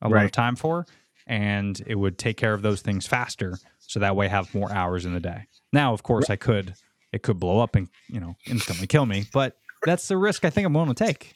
[0.00, 0.86] a lot of time for,
[1.26, 4.72] and it would take care of those things faster, so that way I have more
[4.72, 5.46] hours in the day.
[5.72, 6.74] Now, of course, I could
[7.12, 10.50] it could blow up and you know instantly kill me, but that's the risk I
[10.50, 11.34] think I'm willing to take.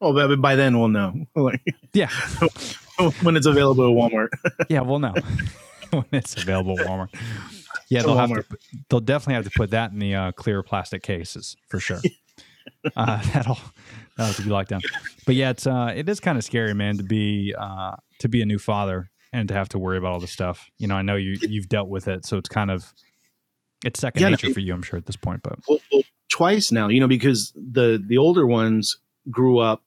[0.00, 1.14] Oh, but by then we'll know.
[1.36, 2.10] Like, Yeah,
[3.22, 4.28] when it's available at Walmart.
[4.68, 5.14] yeah, we'll know
[5.90, 7.14] when it's available at Walmart.
[7.88, 8.44] Yeah, they'll have to.
[8.88, 12.00] They'll definitely have to put that in the uh, clear plastic cases for sure.
[12.96, 13.58] uh, that'll
[14.16, 14.82] that'll to be locked down.
[15.26, 18.42] But yeah, it's uh, it is kind of scary, man, to be uh, to be
[18.42, 20.70] a new father and to have to worry about all this stuff.
[20.78, 22.92] You know, I know you you've dealt with it, so it's kind of
[23.84, 25.42] it's second Yeah, no, nature it- for you, I'm sure, at this point.
[25.42, 28.98] But well, well, twice now, you know, because the the older ones
[29.30, 29.82] grew up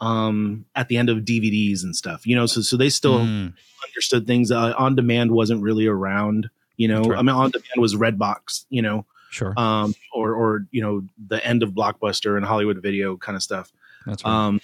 [0.00, 3.54] um at the end of DVDs and stuff, you know, so so they still Mm,
[3.86, 4.50] understood things.
[4.50, 7.02] Uh, on demand wasn't really around, you know.
[7.02, 7.18] Right.
[7.18, 11.44] I mean, on demand was Redbox, you know, sure, um, or or you know, the
[11.46, 13.72] end of Blockbuster and Hollywood Video kind of stuff.
[14.06, 14.30] that's right.
[14.46, 14.60] Um,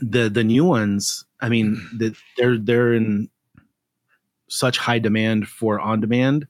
[0.00, 3.28] the the new ones, I mean, the, they're they're in
[4.48, 6.46] such high demand for on demand.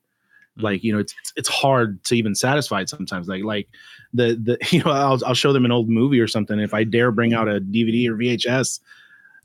[0.59, 0.62] Mm.
[0.62, 3.28] Like you know, it's, it's hard to even satisfy it sometimes.
[3.28, 3.68] Like like
[4.12, 6.59] the the you know, I'll I'll show them an old movie or something.
[6.59, 8.80] If I dare bring out a DVD or VHS,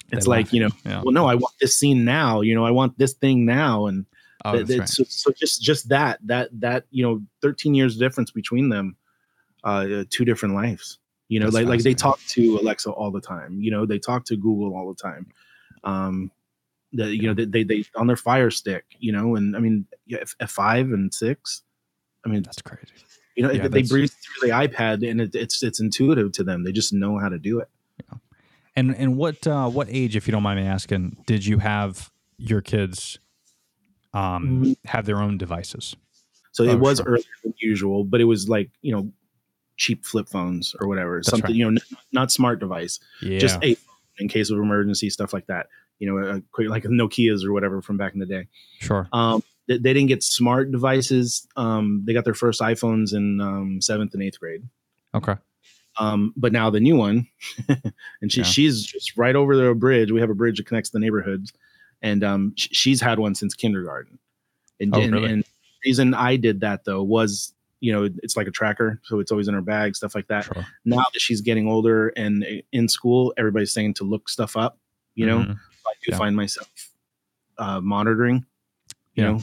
[0.10, 0.54] They it's like laugh.
[0.54, 1.02] you know, yeah.
[1.04, 2.42] well, no, I want this scene now.
[2.42, 4.06] You know, I want this thing now, and
[4.46, 4.90] Oh, th- that's th- right.
[4.90, 8.96] so, so just just that that that you know, thirteen years difference between them,
[9.64, 11.00] uh, two different lives.
[11.28, 13.60] You know, That's like like they talk to Alexa all the time.
[13.60, 15.28] You know, they talk to Google all the time.
[15.84, 16.32] Um,
[16.94, 18.86] the you know they they, they on their Fire Stick.
[19.00, 21.64] You know, and I mean, F, F five and six.
[22.24, 22.86] I mean, That's crazy.
[23.36, 26.64] you know, yeah, they breathe through the iPad, and it, it's it's intuitive to them.
[26.64, 27.70] They just know how to do it.
[28.04, 28.20] Yeah.
[28.76, 32.12] And and what uh, what age, if you don't mind me asking, did you have
[32.38, 33.18] your kids
[34.16, 35.96] um, have their own devices?
[36.52, 37.06] So Oh, it was sure.
[37.08, 39.12] earlier than usual, but it was like you know,
[39.78, 41.56] cheap flip phones or whatever, That's something right.
[41.56, 45.34] you know, n- not smart device, Yeah, just a phone in case of emergency stuff
[45.34, 45.68] like that.
[46.00, 48.48] You know, a quick like Nokia's or whatever from back in the day.
[48.80, 49.08] sure.
[49.14, 51.48] Um, they, they didn't get smart devices.
[51.58, 54.62] Um, they got their first iPhones in um, seventh and eighth grade.
[55.14, 55.36] Okay.
[55.98, 57.28] Um, but now the new one,
[58.22, 58.46] and she, Yeah.
[58.46, 60.12] she's just right over the bridge.
[60.12, 61.54] We have a bridge that connects the neighborhoods,
[62.02, 64.20] and um, sh- she's had one since kindergarten.
[64.80, 65.32] And, Oh, and, really?
[65.32, 69.20] and the reason I did that though was, you know, it's like a tracker, so
[69.20, 70.46] it's always in her bag, stuff like that.
[70.46, 70.66] Sure.
[70.86, 74.78] Now that she's getting older and in school, everybody's saying to look stuff up.
[75.16, 75.52] You know, Mhm.
[75.88, 76.18] I do Yeah.
[76.18, 76.70] find myself
[77.58, 78.46] uh, monitoring.
[79.14, 79.36] You Yeah, know,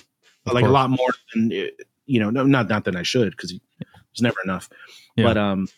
[0.46, 2.28] of like a lot more than it- you know.
[2.30, 4.68] No, not not that I should because there's never enough.
[5.16, 5.24] Yeah.
[5.24, 5.68] But um,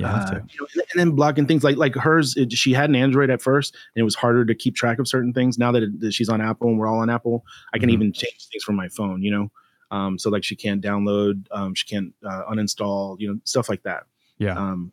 [0.00, 2.36] You have uh, you know, and, then blocking things like like hers.
[2.36, 5.06] It, she had an Android at first, and it was harder to keep track of
[5.08, 5.58] certain things.
[5.58, 7.92] Now that, it, that she's on Apple and we're all on Apple, I can Mhm.
[7.94, 9.22] even change things from my phone.
[9.22, 9.50] You know,
[9.90, 13.82] um, so like she can't download, um, she can't uh, uninstall, you know, stuff like
[13.82, 14.04] that.
[14.38, 14.56] Yeah.
[14.56, 14.92] Um,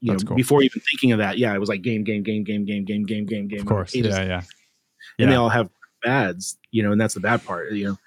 [0.00, 0.36] you That's know, cool.
[0.36, 3.04] before even thinking of that, yeah, it was like game, game, game, game, game, game,
[3.04, 3.60] game, game, game.
[3.60, 3.94] of course.
[3.94, 4.22] A Yeah.
[4.24, 4.42] Yeah.
[5.18, 5.70] and they all have
[6.02, 7.98] bads, you know, and that's the bad part, you know.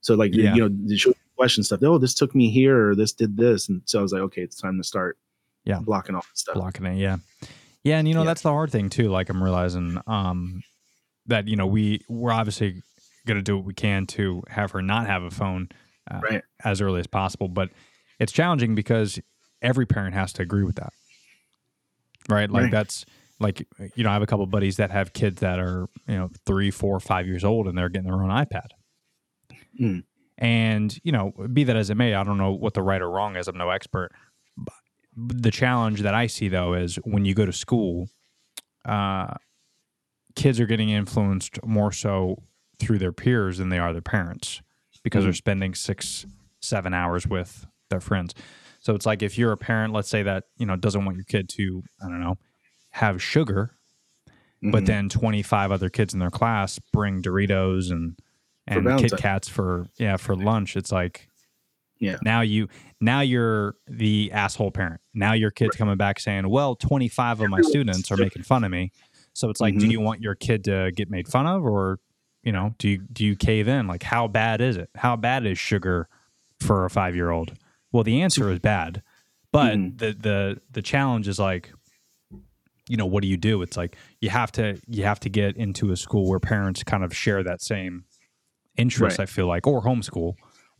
[0.00, 0.54] So like, Yeah.
[0.54, 1.80] you know, the question stuff.
[1.82, 4.40] Oh, this took me here, or this did this, and so I was like, okay,
[4.42, 5.18] it's time to start,
[5.64, 5.78] Yeah.
[5.80, 6.54] blocking off stuff.
[6.54, 7.16] blocking it yeah
[7.84, 8.26] yeah and you know Yeah.
[8.26, 10.62] that's the hard thing too like i'm realizing um
[11.26, 12.82] that you know we we're obviously
[13.26, 15.68] going to do what we can to have her not have a phone
[16.10, 16.42] uh, Right.
[16.62, 17.70] as early as possible but
[18.20, 19.18] it's challenging because
[19.62, 20.92] every parent has to agree with that
[22.28, 22.70] right like Right.
[22.70, 23.06] that's
[23.40, 26.30] like you know i have a couple buddies that have kids that are you know
[26.46, 28.68] three four five years old and they're getting their own ipad
[29.80, 30.04] Mm.
[30.38, 33.10] and you know be that as it may i don't know what the right or
[33.10, 34.10] wrong is i'm no expert
[34.56, 34.72] but
[35.16, 38.08] the challenge that I see though is when you go to school,
[38.84, 39.34] uh,
[40.34, 42.42] kids are getting influenced more so
[42.78, 44.60] through their peers than they are their parents
[45.02, 46.26] because they're spending six,
[46.60, 48.34] seven hours with their friends.
[48.80, 51.24] So it's like if you're a parent, let's say that you know doesn't want your
[51.24, 52.36] kid to, I don't know,
[52.90, 53.76] have sugar,
[54.62, 54.86] but Mhm.
[54.86, 58.18] then 25 other kids in their class bring Doritos and
[58.66, 59.12] and Kit.
[59.18, 60.76] Kats for yeah for lunch.
[60.76, 61.28] It's like
[62.04, 62.16] Yeah.
[62.22, 62.68] now you
[63.00, 65.00] now you're the asshole parent.
[65.14, 68.70] Now your kid's coming back saying, "Well, 25 of my students are making fun of
[68.70, 68.92] me."
[69.32, 69.90] So it's like, do Mhm.
[69.90, 71.98] you want your kid to get made fun of, or
[72.42, 73.86] you know, do you do you cave in?
[73.86, 74.90] Like, how bad is it?
[74.96, 76.08] How bad is sugar
[76.60, 77.54] for a five year old?
[77.92, 79.02] Well, the answer is bad,
[79.52, 79.98] but Mhm.
[79.98, 81.72] the the the challenge is like,
[82.88, 83.62] you know, what do you do?
[83.62, 87.02] It's like you have to you have to get into a school where parents kind
[87.02, 88.04] of share that same
[88.76, 89.18] interest.
[89.18, 89.22] Right.
[89.24, 90.34] I feel like, or homeschool,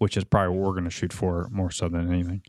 [0.05, 2.43] which is probably what we're going to shoot for more so than anything.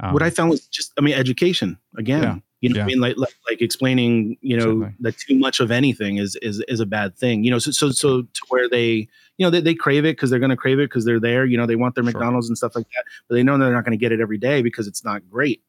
[0.00, 2.22] Um, what I found was just, I mean, education again.
[2.22, 2.36] Yeah.
[2.60, 2.82] You know, Yeah.
[2.84, 4.94] I mean, like, like like explaining, you know, Certainly.
[5.00, 7.42] that too much of anything is is is a bad thing.
[7.44, 10.30] You know, so so so to where they, you know, they, they crave it because
[10.30, 11.44] they're going to crave it because they're there.
[11.46, 12.12] You know, they want their Sure.
[12.12, 14.38] McDonald's and stuff like that, but they know they're not going to get it every
[14.38, 15.62] day because it's not great.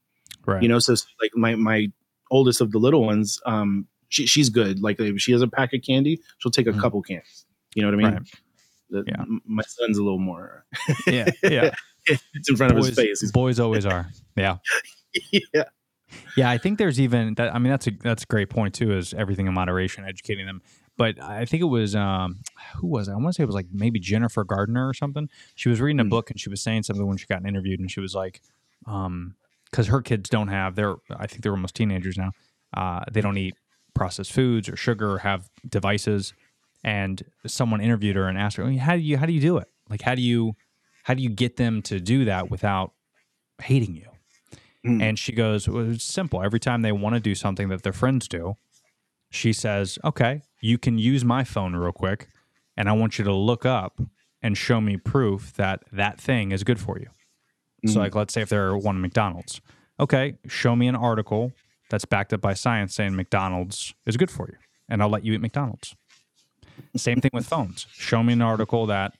[0.45, 0.61] right.
[0.63, 1.87] You know, so it's like my my
[2.31, 4.81] oldest of the little ones, um, she, she's good.
[4.81, 6.81] Like if she has a pack of candy, she'll take a Mhm.
[6.81, 7.45] couple cans.
[7.75, 8.13] You know what I mean?
[8.17, 8.27] Right.
[8.89, 9.23] The- Yeah.
[9.45, 10.65] My son's a little more.
[11.07, 11.71] yeah, yeah.
[12.07, 13.21] it's in front of boys, his face.
[13.21, 14.07] He's- boys always are.
[14.35, 14.57] Yeah.
[15.53, 15.63] yeah.
[16.35, 17.53] Yeah, I think there's even that.
[17.53, 18.97] I mean, that's a that's a great point too.
[18.97, 20.61] Is everything in moderation, educating them.
[20.97, 22.39] But I think it was um,
[22.77, 23.11] who was it?
[23.11, 25.29] I want to say it was like maybe Jennifer Gardner or something.
[25.55, 26.09] She was reading a Hmm.
[26.09, 28.41] book and she was saying something when she got interviewed, and she was like,
[28.87, 29.35] um,
[29.69, 32.31] because her kids don't have they're I think they're almost teenagers now.
[32.75, 33.53] Uh, they don't eat
[33.93, 36.33] processed foods or sugar or have devices.
[36.83, 39.67] And someone interviewed her and asked her, "How do you how do you do it?
[39.89, 40.55] Like how do you
[41.03, 42.93] how do you get them to do that without
[43.61, 44.07] hating you?"
[44.85, 45.01] Hmm.
[45.01, 46.41] And she goes, well, it's simple.
[46.41, 48.55] Every time they want to do something that their friends do,
[49.29, 52.29] she says, okay, you can use my phone real quick,
[52.77, 53.99] and I want you to look up
[54.41, 57.07] and show me proof that that thing is good for you.
[57.85, 57.93] Mhm.
[57.93, 59.59] So, like, let's say if they're one McDonald's,
[59.99, 61.51] okay, show me an article
[61.89, 65.33] that's backed up by science saying McDonald's is good for you, and I'll let you
[65.33, 65.93] eat McDonald's.
[66.95, 67.87] Same thing with phones.
[67.93, 69.13] Show me an article that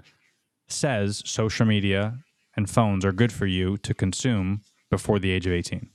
[0.67, 2.19] says social media
[2.55, 5.89] and phones are good for you to consume before the age of 18.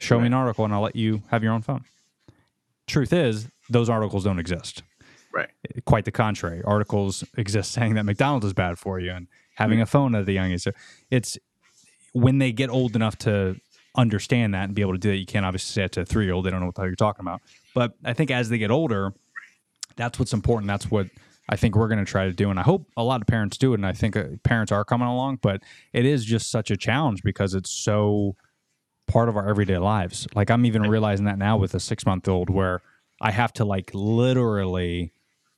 [0.00, 1.84] Show me an article and I'll let you have your own phone.
[2.86, 4.82] Truth is, those articles don't exist.
[5.32, 5.50] Right.
[5.84, 6.62] Quite the contrary.
[6.64, 10.32] Articles exist saying that McDonald's is bad for you and having a phone at the
[10.32, 10.62] young age.
[10.62, 10.72] So
[11.10, 11.36] it's
[12.12, 13.60] when they get old enough to
[13.96, 16.04] understand that and be able to do it, you can't obviously say it to a
[16.04, 16.46] three year old.
[16.46, 17.42] They don't know what the hell you're talking about.
[17.74, 19.12] But I think as they get older,
[19.98, 20.68] that's what's important.
[20.68, 21.08] That's what
[21.50, 22.48] I think we're going to try to do.
[22.50, 23.76] And I hope a lot of parents do it.
[23.76, 27.22] And I think uh, parents are coming along, but it is just such a challenge
[27.22, 28.36] because it's so
[29.06, 30.26] part of our everyday lives.
[30.34, 32.80] Like I'm even realizing that now with a six month old where
[33.20, 35.12] I have to like literally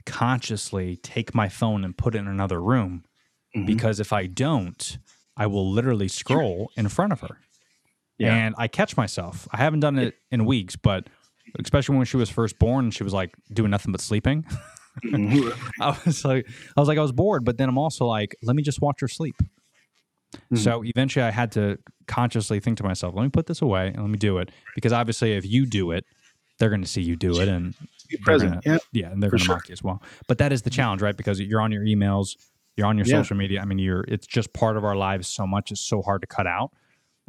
[0.06, 3.04] consciously take my phone and put it in another room
[3.56, 3.66] Mhm.
[3.66, 4.98] because if I don't,
[5.36, 7.38] I will literally scroll in front of her.
[8.18, 8.34] Yeah.
[8.34, 9.48] And I catch myself.
[9.52, 11.08] I haven't done it in weeks, but
[11.58, 14.44] especially when she was first born she was like doing nothing but sleeping.
[15.04, 15.52] Mhm.
[15.80, 18.56] I was like, I was like, I was bored, but then I'm also like, let
[18.56, 19.36] me just watch her sleep.
[20.52, 20.58] Mhm.
[20.58, 23.98] So eventually, I had to consciously think to myself, let me put this away and
[23.98, 26.04] let me do it because obviously, if you do it,
[26.58, 27.74] they're going to see you do it, and
[28.10, 28.62] Be present.
[28.64, 29.02] gonna- Yeah.
[29.02, 29.54] yeah, and they're going to sure.
[29.56, 30.02] mock you as well.
[30.28, 31.16] But that is the challenge, right?
[31.16, 32.36] Because you're on your emails,
[32.76, 33.18] you're on your Yeah.
[33.22, 33.60] social media.
[33.60, 35.70] I mean, you're it's just part of our lives so much.
[35.72, 36.70] It's so hard to cut out.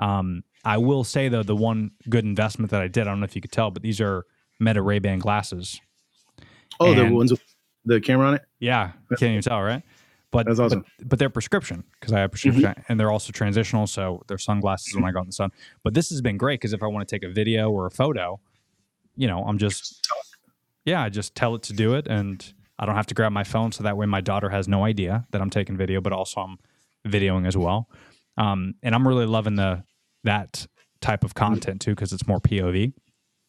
[0.01, 3.25] Um, I will say though, the one good investment that I did, I don't know
[3.25, 4.25] if you could tell, but these are
[4.59, 5.79] Meta Ray Ban glasses.
[6.79, 7.41] Oh, the ones with
[7.85, 8.41] the camera on it.
[8.59, 9.83] Yeah, you can't even tell, right?
[10.31, 10.85] But That's awesome.
[10.97, 14.95] But, but they're prescription because I have prescription, and they're also transitional, so they're sunglasses
[14.95, 15.51] when I go out in the sun.
[15.83, 17.91] But this has been great because if I want to take a video or a
[17.91, 18.39] photo,
[19.15, 20.07] you know, I'm just
[20.85, 23.43] yeah, I just tell it to do it, and I don't have to grab my
[23.43, 26.41] phone, so that way my daughter has no idea that I'm taking video, but also
[26.41, 26.57] I'm
[27.05, 27.89] videoing as well.
[28.37, 29.83] Um, and I'm really loving the
[30.23, 30.67] that
[31.01, 32.93] type of content too because it's more POV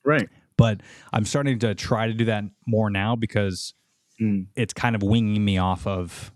[0.05, 0.29] Right.
[0.57, 0.81] but
[1.13, 3.75] I'm starting to try to do that more now because
[4.21, 4.47] Mm.
[4.57, 6.33] it's kind of winging me off of,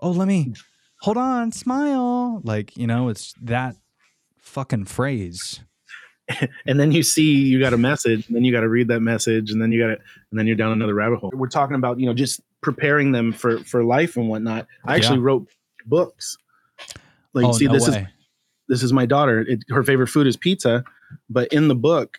[0.00, 0.52] oh, let me
[1.00, 2.40] hold on, smile.
[2.44, 3.74] Like, you know, it's that
[4.38, 5.60] fucking phrase.
[6.66, 9.00] and then you see you got a message and then you got to read that
[9.00, 9.92] message and then you got to
[10.30, 13.32] and then you're down another rabbit hole we're talking about you know just preparing them
[13.32, 15.24] for for life and whatnot i actually Yeah.
[15.24, 15.48] wrote
[15.86, 16.36] books
[17.32, 18.08] like oh, see no this is way.
[18.68, 20.84] This is my daughter it, her favorite food is pizza
[21.30, 22.18] but in the book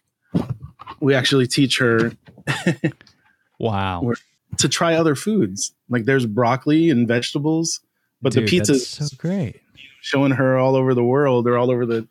[1.00, 2.12] we actually teach her
[3.60, 4.14] wow.
[4.58, 7.80] to try other foods like there's broccoli and vegetables
[8.22, 9.62] but Dude, the pizza that's so great.
[10.02, 12.08] showing her all over the world or all over the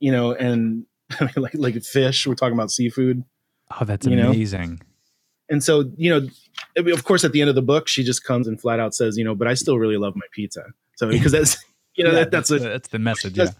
[0.00, 0.86] you know and
[1.20, 2.26] I mean, like like fish.
[2.26, 3.22] We're talking about seafood.
[3.80, 4.30] Oh, that's You know?
[4.30, 4.80] amazing.
[5.48, 6.28] And so, you know,
[6.92, 9.16] of course, at the end of the book, she just comes and flat out says,
[9.16, 10.64] you know, but I still really love my pizza.
[10.96, 13.38] So because that's you know Yeah, that, that's the, a that's the message.
[13.38, 13.50] Yeah.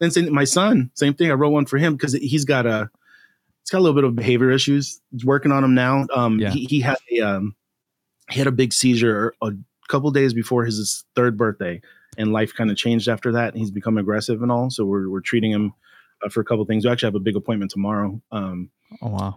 [0.00, 1.30] Then same- my son, same thing.
[1.30, 2.90] I wrote one for him because he's got a
[3.62, 5.00] he's got a little bit of behavior issues.
[5.10, 6.06] He's working on him now.
[6.14, 6.50] Um, Yeah.
[6.50, 7.54] he, he had a um,
[8.30, 9.52] he had a big seizure a
[9.88, 11.80] couple days before his third birthday,
[12.16, 13.52] and life kind of changed after that.
[13.54, 14.70] And he's become aggressive and all.
[14.70, 15.72] So we're we're treating him
[16.24, 16.84] uh, for a couple things.
[16.84, 18.20] We actually have a big appointment tomorrow.
[18.32, 18.70] Um,
[19.02, 19.36] Oh wow.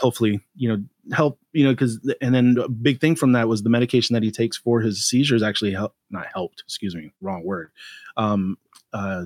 [0.00, 3.62] hopefully you know help you know because and then a big thing from that was
[3.64, 7.44] the medication that he takes for his seizures actually help not helped excuse me wrong
[7.44, 7.70] word
[8.16, 8.56] um
[8.92, 9.24] uh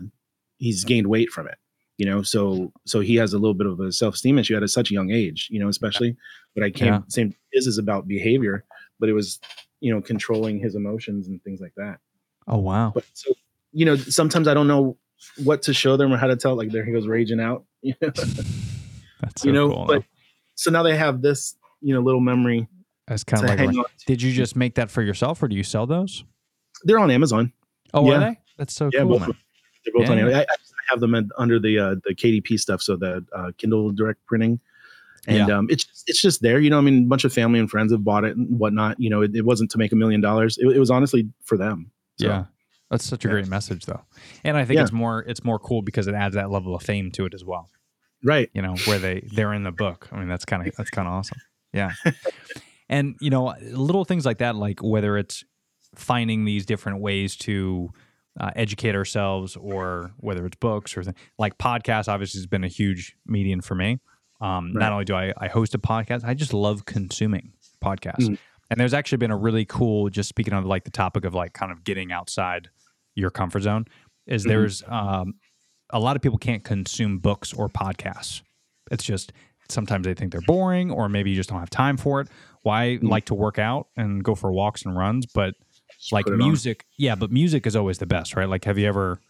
[0.58, 1.56] he's gained weight from it
[1.96, 4.90] you know so so he has a little bit of a self-esteem issue at such
[4.90, 6.16] a young age you know especially
[6.54, 7.00] but i came Yeah.
[7.08, 8.64] same is is about behavior
[9.00, 9.40] but it was
[9.80, 11.98] you know controlling his emotions and things like that
[12.46, 12.92] Oh wow.
[12.94, 13.32] but so
[13.72, 14.96] you know sometimes i don't know
[15.44, 17.94] what to show them or how to tell like there he goes raging out you
[18.00, 19.86] know, That's so you know cool.
[19.86, 20.04] but
[20.54, 22.68] so now they have this you know little memory
[23.06, 23.58] That's kind of like.
[23.58, 24.06] hang right- on to.
[24.06, 26.24] Did you just make that for yourself, or do you sell those?
[26.84, 27.52] they're on amazon
[27.94, 28.16] Oh, Yeah.
[28.16, 28.38] are they?
[28.58, 29.18] That's so yeah cool,
[29.92, 30.18] both man.
[30.18, 30.32] of them.
[30.32, 30.38] they're both on Yeah.
[30.38, 33.52] amazon I, I have them at, under the uh the kdp stuff so the uh,
[33.58, 34.60] kindle direct printing
[35.26, 37.70] and um it's it's just there you know i mean a bunch of family and
[37.70, 40.20] friends have bought it and whatnot you know it, it wasn't to make a million
[40.20, 42.44] dollars it, it was honestly for them So, Yeah.
[42.90, 43.32] That's such a Yeah.
[43.34, 44.00] great message though.
[44.44, 44.82] And I think Yeah.
[44.84, 47.44] it's more it's more cool because it adds that level of fame to it as
[47.44, 47.68] well.
[48.24, 50.08] right You know, where they they're in the book.
[50.10, 51.38] I mean, that's kind of that's kind of awesome.
[51.74, 51.92] Yeah.
[52.88, 55.44] and you know, little things like that like whether it's
[55.94, 57.90] finding these different ways to
[58.38, 62.68] uh, educate ourselves or whether it's books or th- like podcasts obviously has been a
[62.68, 63.98] huge medium for me.
[64.40, 64.80] Um, Right.
[64.84, 67.52] Not only do I, I host a podcast, I just love consuming
[67.84, 68.28] podcasts.
[68.28, 68.38] Mm.
[68.70, 71.52] And there's actually been a really cool, just speaking of like the topic of like
[71.54, 72.68] kind of getting outside
[73.14, 73.86] your comfort zone,
[74.26, 74.48] is Mhm.
[74.48, 75.34] there's um,
[75.90, 78.42] a lot of people can't consume books or podcasts.
[78.90, 79.32] It's just
[79.70, 82.28] sometimes they think they're boring or maybe you just don't have time for it.
[82.62, 83.08] Why Mm.
[83.08, 85.54] like to work out and go for walks and runs, but
[85.98, 86.38] Just like it on.
[86.38, 88.48] music, yeah, but music is always the best, right?
[88.48, 89.20] Like, have you ever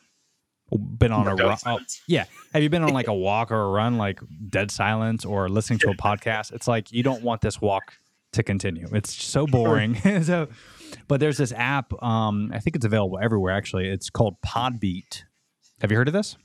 [0.70, 1.52] been on a Dead run?
[1.52, 2.02] Oh, silence.
[2.07, 5.48] yeah, have you been on like a walk or a run, like dead silence, or
[5.48, 6.52] listening to a podcast?
[6.52, 7.94] It's like you don't want this walk
[8.33, 8.87] to continue.
[8.92, 9.94] It's so boring.
[10.22, 10.48] so,
[11.09, 11.92] but there's this app.
[12.02, 13.54] Um, I think it's available everywhere.
[13.54, 15.22] Actually, it's called Podbeat.
[15.81, 16.37] Have you heard of this?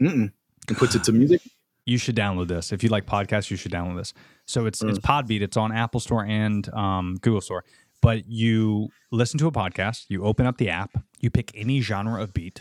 [0.00, 0.32] Mm-mm.
[0.70, 1.40] it puts it to music
[1.86, 2.70] you should download this.
[2.72, 4.12] If you like podcasts, you should download this.
[4.46, 4.90] So it's Mm.
[4.90, 5.40] it's Podbeat.
[5.40, 7.64] It's on Apple Store and um, Google Store.
[8.00, 12.22] But you listen to a podcast, you open up the app, you pick any genre
[12.22, 12.60] of beat,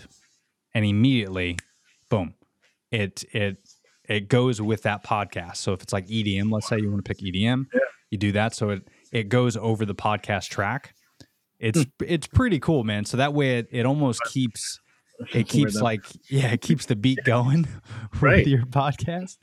[0.73, 1.57] and immediately,
[2.09, 2.33] boom,
[2.91, 3.57] it it
[4.09, 5.57] it goes with that podcast.
[5.57, 7.65] So if it's like EDM, let's say you want to pick EDM,
[8.09, 8.55] you do that.
[8.55, 10.93] So it it goes over the podcast track.
[11.59, 11.89] It's Hmm.
[12.07, 13.05] it's pretty cool, man.
[13.05, 14.79] So that way it, it almost keeps
[15.33, 17.67] it keeps like yeah it keeps the beat going
[18.13, 18.45] with Right.
[18.47, 19.37] your podcast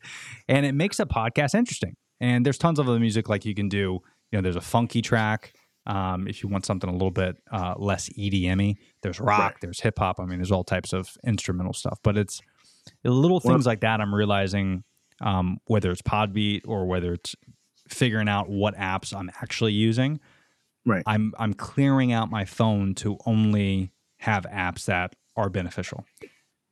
[0.49, 3.69] and it makes a podcast interesting and there's tons of other music like you can
[3.69, 3.99] do
[4.31, 5.53] you know there's a funky track
[5.87, 9.55] um, if you want something a little bit uh, less edm there's rock Right.
[9.61, 12.41] there's hip-hop i mean there's all types of instrumental stuff but it's
[13.05, 14.85] little Well- things like that i'm realizing
[15.21, 17.37] um, whether it's podbeat or whether it's
[17.89, 20.21] figuring out what apps i'm actually using
[20.87, 21.03] Right.
[21.07, 26.05] i'm i'm clearing out my phone to only have apps that are beneficial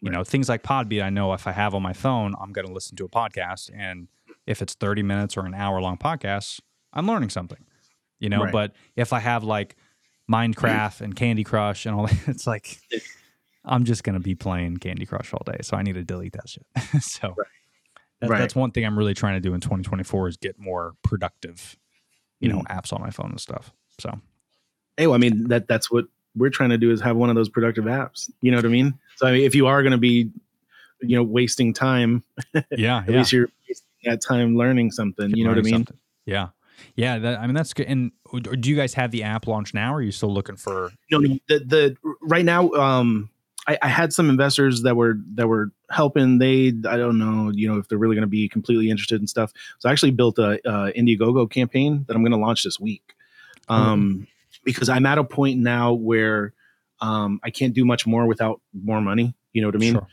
[0.01, 2.67] you know things like podbeat i know if i have on my phone i'm going
[2.67, 4.09] to listen to a podcast and
[4.47, 6.61] if it's 30 minutes or an hour long podcast
[6.93, 7.65] i'm learning something
[8.23, 8.53] you know Right.
[8.53, 9.77] but if i have like
[10.31, 12.79] minecraft and candy crush and all that it's like
[13.65, 16.33] i'm just going to be playing candy crush all day so i need to delete
[16.35, 16.65] that shit
[17.03, 17.35] so
[18.21, 18.39] that, Right.
[18.39, 21.77] that's one thing i'm really trying to do in 2024 is get more productive
[22.41, 22.69] you know Mm.
[22.69, 24.21] apps on my phone and stuff so
[24.97, 26.07] hey well, i mean that that's what
[26.37, 28.69] we're trying to do is have one of those productive apps you know what i
[28.69, 30.31] mean so I mean, if you are going to be
[31.01, 32.23] you know wasting time
[32.71, 35.99] yeah at least you're wasting that time learning something you know what i mean something.
[36.25, 36.49] Yeah,
[36.95, 37.19] yeah.
[37.19, 37.87] That, I mean, that's good.
[37.87, 38.13] And
[38.61, 39.93] do you guys have the app launch now?
[39.93, 40.93] Or are you still looking for?
[41.11, 43.29] no the the right now um
[43.69, 47.69] I, I had some investors that were that were helping they i don't know you
[47.69, 50.39] know if they're really going to be completely interested in stuff so i actually built
[50.39, 53.15] a, uh indiegogo campaign that i'm going to launch this week
[53.69, 54.27] um
[54.65, 56.55] because i'm at a point now where
[57.01, 60.09] um i can't do much more without more money you know what i mean Sure.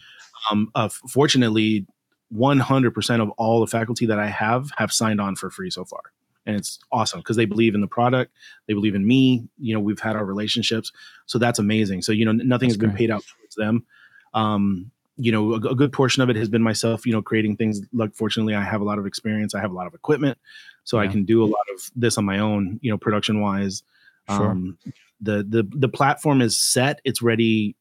[0.51, 1.87] um uh, fortunately
[2.35, 6.01] 100% of all the faculty that i have have signed on for free so far
[6.49, 8.33] and it's awesome because they believe in the product
[8.67, 10.91] they believe in me you know we've had our relationships
[11.27, 12.01] so that's amazing.
[12.01, 13.85] So you know nothing That's has been paid out towards them.
[14.33, 17.55] Um you know a, a good portion of it has been myself you know creating
[17.57, 17.81] things.
[17.93, 20.37] Like fortunately i have a lot of experience i have a lot of equipment
[20.85, 23.83] so i can do a lot of this on my own you know production wise
[24.27, 24.51] Sure.
[24.51, 24.77] um
[25.21, 27.75] the the the platform is set it's ready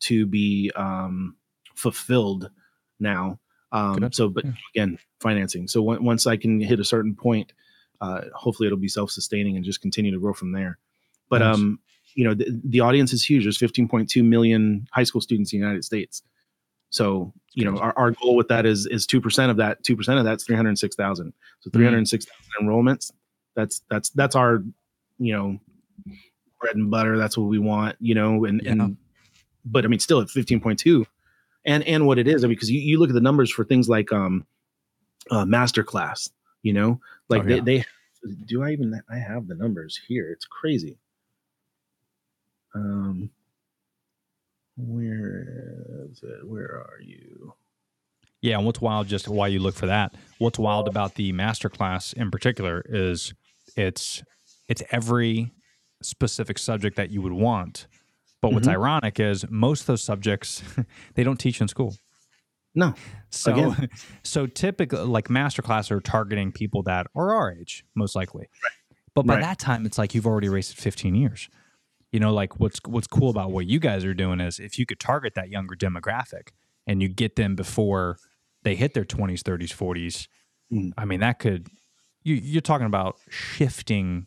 [0.00, 1.34] to be um
[1.74, 2.50] fulfilled
[2.98, 3.38] now.
[3.72, 4.52] Um, so, but Yeah.
[4.74, 5.68] again, financing.
[5.68, 7.52] So on- once I can hit a certain point,
[8.00, 10.78] uh, hopefully it'll be self-sustaining and just continue to grow from there.
[11.28, 11.54] But Nice.
[11.56, 11.78] um,
[12.14, 13.44] you know, the, the audience is huge.
[13.44, 16.22] There's 15.2 million high school students in the United States.
[16.90, 19.82] So you know, our, our goal with that is is two percent of that.
[19.84, 21.32] Two percent of that's 306,000.
[21.60, 23.12] So 306,000 enrollments.
[23.54, 24.64] That's that's that's our
[25.18, 25.58] you know
[26.60, 27.16] bread and butter.
[27.16, 27.96] That's what we want.
[28.00, 28.72] You know, and Yeah.
[28.72, 28.96] and
[29.64, 31.04] but I mean, still at 15.2,
[31.64, 33.64] and and what it is, I mean, because you, you look at the numbers for
[33.64, 34.44] things like um,
[35.30, 36.30] uh, masterclass.
[36.62, 37.00] You know,
[37.30, 37.60] like Oh, they, yeah.
[37.62, 37.84] they
[38.46, 38.62] do.
[38.62, 40.30] I even I have the numbers here.
[40.30, 40.98] It's crazy.
[42.74, 43.30] Um,
[44.76, 46.46] where is it?
[46.46, 47.54] Where are you?
[48.42, 50.14] Yeah, and what's wild, just why you look for that.
[50.38, 53.34] What's wild about the masterclass in particular is
[53.76, 54.22] it's
[54.68, 55.52] it's every
[56.02, 57.86] specific subject that you would want.
[58.40, 58.72] But what's Mhm.
[58.72, 60.62] ironic is most of those subjects
[61.14, 61.96] they don't teach in school.
[62.74, 62.94] No,
[63.30, 63.88] So Again.
[64.22, 68.48] so typically like masterclass are targeting people that are our age, most likely.
[69.14, 69.42] But by Right.
[69.42, 71.48] that time it's like you've already wasted 15 years.
[72.12, 74.86] You know, like what's what's cool about what you guys are doing is if you
[74.86, 76.50] could target that younger demographic
[76.86, 78.18] and you get them before
[78.62, 80.26] they hit their 20s, 30s, 40s,
[80.72, 80.92] Mm.
[80.96, 81.66] I mean that could
[82.22, 84.26] you you're talking about shifting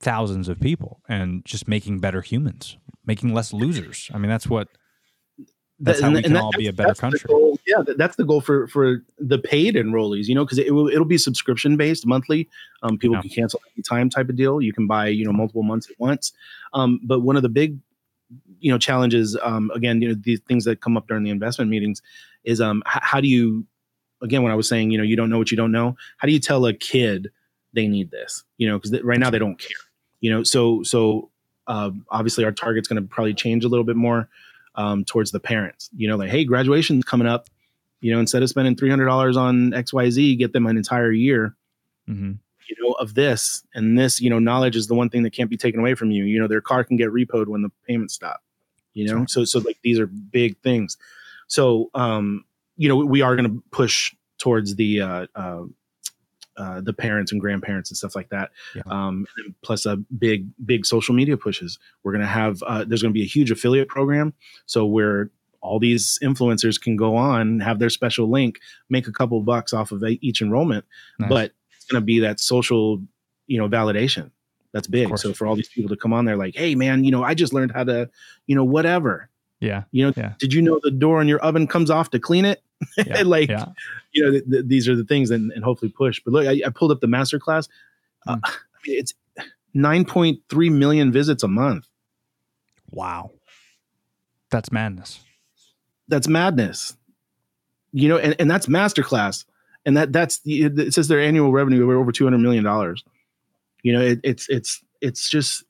[0.00, 4.08] thousands of people and just making better humans, making less losers.
[4.14, 4.68] I mean that's what
[5.80, 7.20] that's That- how we can that- all be a better country.
[7.66, 10.26] yeah, that- that's the goal for for the paid enrollees.
[10.26, 12.48] You know, because it will it'll be subscription based monthly.
[12.82, 13.22] Um, people Yeah.
[13.22, 14.60] can cancel any time type of deal.
[14.60, 16.32] You can buy you know multiple months at once.
[16.74, 17.78] Um, but one of the big
[18.60, 21.70] you know challenges um, again you know these things that come up during the investment
[21.70, 22.00] meetings
[22.44, 23.66] is um h- how do you
[24.22, 26.26] again when I was saying you know you don't know what you don't know how
[26.26, 27.30] do you tell a kid
[27.72, 29.76] they need this you know because right now they don't care
[30.20, 31.30] you know so so
[31.66, 34.28] uh, obviously our target's going to probably change a little bit more
[34.74, 35.90] um, towards the parents.
[35.96, 37.48] You know, like, hey, graduation's coming up.
[38.00, 40.76] You know, instead of spending three hundred dollars on X, Y, Z, get them an
[40.76, 41.54] entire year.
[42.06, 42.32] hmm
[42.68, 44.20] You know, of this and this.
[44.20, 46.24] You know, knowledge is the one thing that can't be taken away from you.
[46.24, 48.42] You know, their car can get repoed when the payments stop.
[48.94, 50.96] You know, so so like these are big things.
[51.46, 52.44] So um,
[52.76, 55.64] you know, we are going to push towards the uh, uh,
[56.60, 58.50] uh, the parents and grandparents and stuff like that.
[58.76, 58.82] Yeah.
[58.86, 59.26] Um,
[59.62, 61.78] plus a big big social media pushes.
[62.02, 64.34] We're going to have uh, there's going to be a huge affiliate program.
[64.66, 65.30] So where
[65.62, 68.58] all these influencers can go on, have their special link,
[68.88, 70.84] make a couple bucks off of each enrollment,
[71.18, 71.28] Nice.
[71.28, 73.02] but it's going to be that social,
[73.46, 74.30] you know, validation.
[74.72, 75.18] That's big.
[75.18, 77.34] So for all these people to come on there, like, hey man, you know, I
[77.34, 78.08] just learned how to,
[78.46, 79.28] you know, whatever.
[79.60, 80.32] yeah, You know, Yeah.
[80.38, 82.62] did you know the door on your oven comes off to clean it?
[82.96, 83.22] Yeah.
[83.24, 83.66] like, yeah.
[84.12, 86.20] you know, th- th- these are the things, and, and hopefully push.
[86.24, 87.68] But look, I, I pulled up the master class.
[88.26, 88.40] Uh, Mm.
[88.44, 89.12] I mean, it's
[89.76, 91.86] 9.3 million visits a month.
[92.90, 93.32] Wow,
[94.50, 95.20] that's madness.
[96.08, 96.96] That's madness.
[97.92, 99.44] You know, and, and that's masterclass.
[99.86, 103.04] And that that's the, it says their annual revenue over over 200 million dollars.
[103.82, 105.64] You know, it, it's it's it's just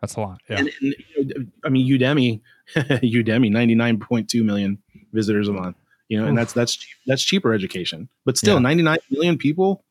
[0.00, 0.40] That's a lot.
[0.48, 0.70] Yeah, and,
[1.16, 2.40] and, I mean Udemy,
[2.76, 4.78] Udemy 99.2 million
[5.12, 5.76] visitors a month.
[6.12, 8.00] You know, and that's that's cheap, that's cheaper education.
[8.26, 8.60] But still, Yeah.
[8.68, 9.82] 99 million people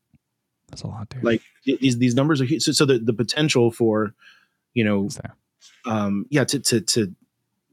[0.69, 1.23] that's a lot, dude.
[1.23, 2.61] like these these numbers are huge.
[2.61, 4.13] So, so the, the potential for
[4.75, 5.01] you know
[5.85, 7.01] um yeah to to to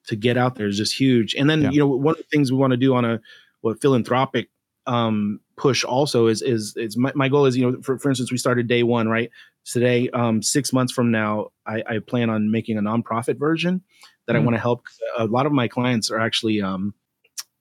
[0.07, 1.71] to get out there is just huge and then Yeah.
[1.73, 3.21] you know one of the things we want to do on a
[3.61, 4.49] what philanthropic
[4.87, 8.33] um push also is is is my, my goal is you know for, for instance
[8.33, 9.31] we started day one right
[9.67, 13.83] today um six months from now i i plan on making a nonprofit version
[14.27, 14.45] that i Mm.
[14.47, 14.81] want to help
[15.19, 16.95] a lot of my clients are actually um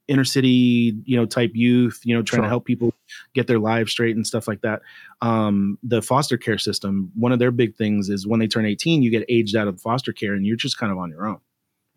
[0.08, 2.46] inner city you know type youth you know trying Sure.
[2.46, 2.94] to help people
[3.34, 4.82] get their lives straight and stuff like that.
[5.22, 9.02] Um the foster care system one of their big things is when they turn 18
[9.04, 11.40] you get aged out of foster care and you're just kind of on your own.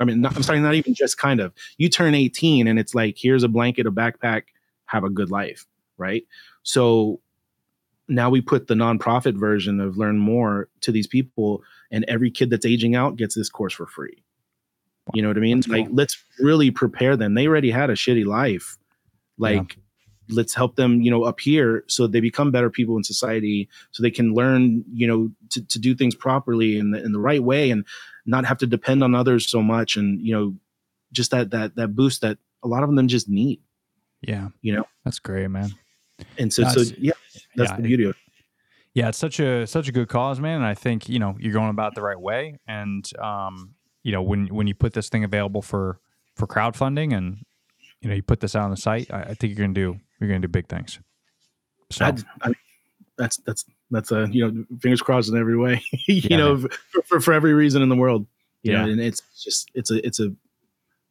[0.00, 1.52] I mean not, i'm sorry not even just kind of.
[1.78, 4.42] You turn 18 and it's like here's a blanket a backpack
[4.86, 5.66] have a good life
[5.98, 6.24] right?
[6.62, 7.20] So
[8.08, 12.50] now we put the nonprofit version of learn more to these people and every kid
[12.50, 14.24] that's aging out gets this course for free
[15.14, 15.78] you know what i mean cool.
[15.78, 18.76] like let's really prepare them they already had a shitty life
[19.38, 19.78] like
[20.28, 24.02] let's help them you know up here so they become better people in society so
[24.02, 27.42] they can learn you know to, to do things properly in the, in the right
[27.42, 27.84] way and
[28.26, 30.54] not have to depend on others so much and you know
[31.12, 33.60] just that that that boost that a lot of them just need
[34.22, 35.70] yeah, you know that's great, man.
[36.38, 37.12] and so so yeah
[37.56, 38.16] that's yeah, the beauty of it
[38.92, 40.56] Yeah, it's such a such a good cause, man.
[40.56, 42.58] And I think you know you're going about the right way.
[42.66, 45.98] And um, you know when when you put this thing available for
[46.36, 47.44] for crowdfunding, and
[48.00, 49.98] you know you put this out on the site, I, I think you're gonna do
[50.20, 50.98] you're gonna do big things.
[51.90, 52.52] So I, I,
[53.18, 57.02] that's that's that's a you know fingers crossed in every way you Yeah, know for,
[57.02, 58.26] for, for every reason in the world
[58.62, 58.92] you know Yeah.
[58.92, 60.32] and it's just it's a it's a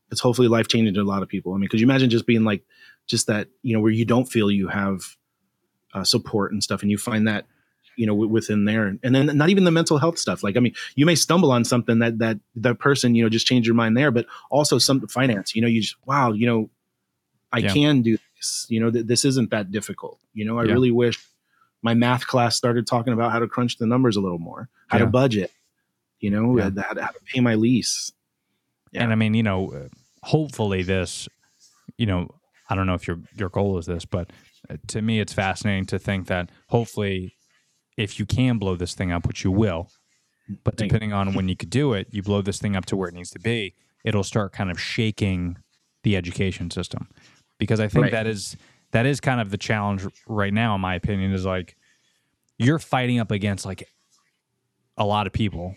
[0.09, 2.25] it's hopefully life changing to a lot of people i mean because you imagine just
[2.25, 2.63] being like
[3.05, 5.01] just that you know where you don't feel you have
[5.93, 7.45] uh, support and stuff and you find that
[7.99, 10.59] you know w- within there and then not even the mental health stuff like i
[10.59, 13.75] mean you may stumble on something that that that person you know just changed your
[13.75, 16.69] mind there but also some finance you know you just wow you know
[17.51, 17.73] i Yeah.
[17.73, 20.73] can do this you know th- this isn't that difficult you know i Yeah.
[20.73, 21.17] really wish
[21.81, 24.97] my math class started talking about how to crunch the numbers a little more how
[24.97, 25.05] Yeah.
[25.05, 25.51] to budget
[26.19, 26.63] you know Yeah.
[26.65, 28.11] how, to, how to pay my lease.
[28.93, 29.87] And I mean, you know, uh,
[30.23, 31.29] hopefully this,
[31.97, 32.27] you know,
[32.69, 34.31] I don't know if your your goal is this, but
[34.69, 37.35] uh, to me, it's fascinating to think that hopefully,
[37.99, 39.89] if you can blow this thing up, which you will,
[40.63, 43.09] but depending on when you could do it, you blow this thing up to where
[43.09, 43.75] it needs to be.
[44.03, 45.57] It'll start kind of shaking
[46.03, 47.09] the education system,
[47.57, 48.11] because I think Right.
[48.11, 48.55] that is
[48.91, 51.75] that is kind of the challenge right now, in my opinion, is like
[52.57, 53.83] you're fighting up against like
[54.97, 55.75] a lot of people,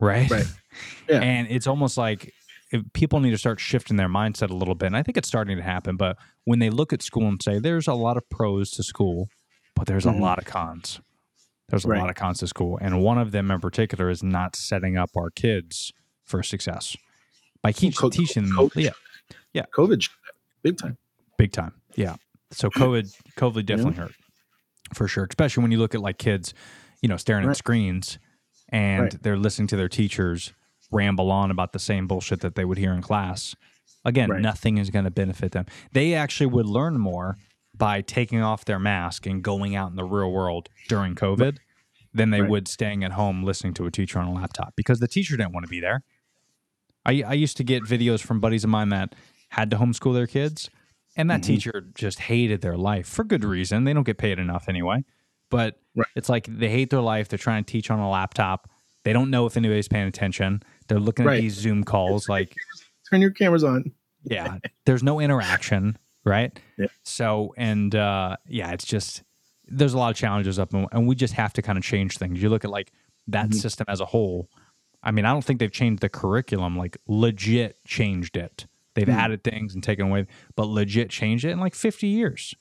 [0.00, 0.30] right?
[0.30, 0.46] Right.
[1.08, 1.20] Yeah.
[1.22, 2.34] And it's almost like
[2.70, 4.86] if people need to start shifting their mindset a little bit.
[4.86, 5.96] And I think it's starting to happen.
[5.96, 9.28] But when they look at school and say, there's a lot of pros to school,
[9.74, 10.18] but there's Mhm.
[10.18, 11.00] a lot of cons.
[11.68, 12.00] There's a Right.
[12.00, 12.78] lot of cons to school.
[12.80, 15.92] And one of them in particular is not setting up our kids
[16.24, 16.96] for success
[17.62, 18.52] by keep co- teaching them.
[18.56, 18.92] COVID.
[19.52, 20.08] Yeah, covid
[20.62, 20.96] big time
[21.38, 21.72] big time.
[21.96, 22.16] Yeah.
[22.52, 24.12] So COVID, COVID definitely hurt
[24.94, 25.24] for sure.
[25.28, 26.54] Especially when you look at like kids,
[27.02, 28.18] you know, staring at screens
[28.70, 29.22] and Right.
[29.22, 30.52] they're listening to their teachers
[30.92, 33.54] ramble on about the same bullshit that they would hear in class.
[34.04, 34.40] Again, Right.
[34.40, 35.66] nothing is going to benefit them.
[35.92, 37.36] They actually would learn more
[37.76, 41.58] by taking off their mask and going out in the real world during COVID
[42.14, 42.50] than they Right.
[42.50, 45.52] would staying at home listening to a teacher on a laptop because the teacher didn't
[45.52, 46.02] want to be there.
[47.04, 49.14] I, I used to get videos from buddies of mine that
[49.50, 50.70] had to homeschool their kids,
[51.16, 51.44] and that Mhm.
[51.46, 53.84] teacher just hated their life for good reason.
[53.84, 55.04] They don't get paid enough anyway.
[55.50, 56.06] But Right.
[56.16, 57.28] it's like they hate their life.
[57.28, 58.68] They're trying to teach on a laptop.
[59.04, 60.62] They don't know if anybody's paying attention.
[60.88, 62.54] They're looking at these Zoom calls like,
[63.10, 63.92] turn your cameras on
[64.24, 65.96] yeah, there's no interaction,
[66.26, 66.58] right?
[66.76, 66.86] Yeah.
[67.04, 69.22] So, and uh, yeah, it's just
[69.68, 72.18] there's a lot of challenges up, and and we just have to kind of change
[72.18, 72.42] things.
[72.42, 72.92] You look at like
[73.28, 73.54] that Mhm.
[73.54, 74.50] system as a whole.
[75.02, 78.66] I mean, I don't think they've changed the curriculum, like legit changed it.
[78.94, 79.12] They've Hmm.
[79.14, 82.54] added things and taken away, but legit changed it in like 50 years.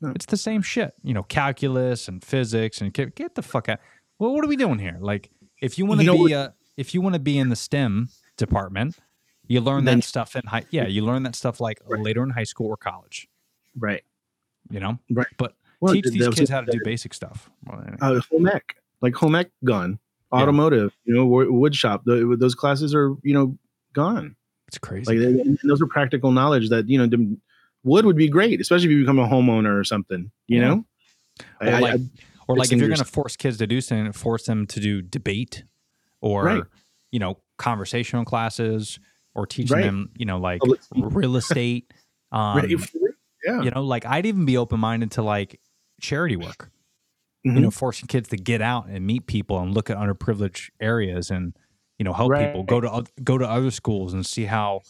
[0.00, 0.10] No.
[0.14, 3.80] It's the same shit, you know, calculus and physics and get, the fuck out.
[4.18, 4.96] Well, what are we doing here?
[5.00, 5.30] Like,
[5.60, 8.96] if you want to be a, if you want to be in the STEM department,
[9.50, 10.64] you learn that stuff in high.
[10.70, 12.00] Yeah, you learn that stuff like Right.
[12.02, 13.28] later in high school or college.
[13.76, 14.02] right
[14.70, 15.26] You know, Right.
[15.36, 17.50] But Well, teach these kids how to do basic stuff.
[17.68, 19.98] Uh, home ec, like home ec gone,
[20.32, 22.02] automotive, you know, wood shop.
[22.04, 23.58] The, those classes are you know
[23.92, 24.36] gone.
[24.68, 25.18] it's crazy.
[25.18, 27.36] Like those are practical knowledge that you know
[27.82, 30.30] wood would be great, especially if you become a homeowner or something.
[30.46, 30.68] You Yeah.
[30.68, 30.84] know,
[31.60, 32.08] Or I- like- I-
[32.46, 35.02] or like if you're going to force kids to do something, force them to do
[35.02, 35.64] debate
[36.20, 36.62] or Right.
[37.12, 38.98] you know conversational classes
[39.34, 39.82] or teaching Right.
[39.84, 40.60] them you know like
[40.94, 41.92] real estate.
[42.32, 42.70] Um, Right,
[43.44, 45.60] yeah, You know, like I'd even be open minded to like
[46.00, 46.70] charity work.
[47.44, 47.54] Mhm.
[47.56, 51.30] You know, forcing kids to get out and meet people and look at underprivileged areas
[51.32, 51.56] and
[51.98, 52.46] you know help Right.
[52.46, 54.82] people go to go to other schools and see how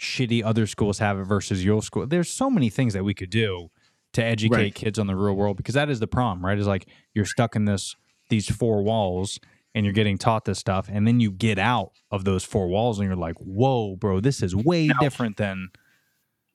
[0.00, 2.06] shitty other schools have it versus your school.
[2.06, 3.70] There's so many things that we could do
[4.12, 6.56] to educate kids on the real world because that is the problem, right?
[6.58, 7.96] Is like you're stuck in this
[8.30, 9.40] these four walls
[9.74, 12.98] and you're getting taught this stuff and then you get out of those four walls
[12.98, 15.68] and you're like, "Whoa, bro, this is way different than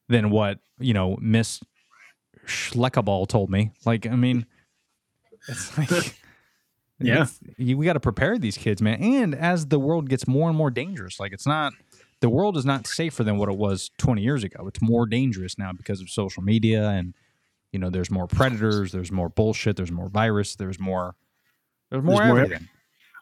[0.08, 1.60] than what, you know, Miss
[2.46, 4.46] Schleckaball told me." Like, I mean,
[5.48, 6.16] it's like
[7.00, 7.14] Yeah.
[7.24, 9.02] it's- you- we got to prepare these kids, man.
[9.02, 11.74] And as the world gets more and more dangerous, like it's not
[12.22, 14.68] the world is not safer than what it was 20 years ago.
[14.68, 17.14] It's more dangerous now because of social media and
[17.72, 21.16] you know, there's more predators, there's more bullshit, there's more virus, there's more
[21.92, 22.68] there's more There's more everything.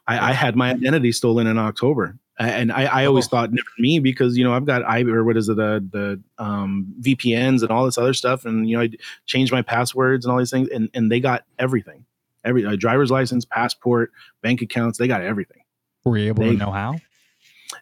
[0.08, 3.28] I, I had my identity stolen in October, and I, I always Oh.
[3.28, 6.20] thought never me because you know I've got I or what is it uh, the
[6.38, 8.90] um, VPNs and all this other stuff, and you know I
[9.26, 12.04] changed my passwords and all these things, and and they got everything,
[12.44, 14.10] every a driver's license, passport,
[14.42, 15.62] bank accounts, they got everything.
[16.04, 16.96] Were you able They- to know how?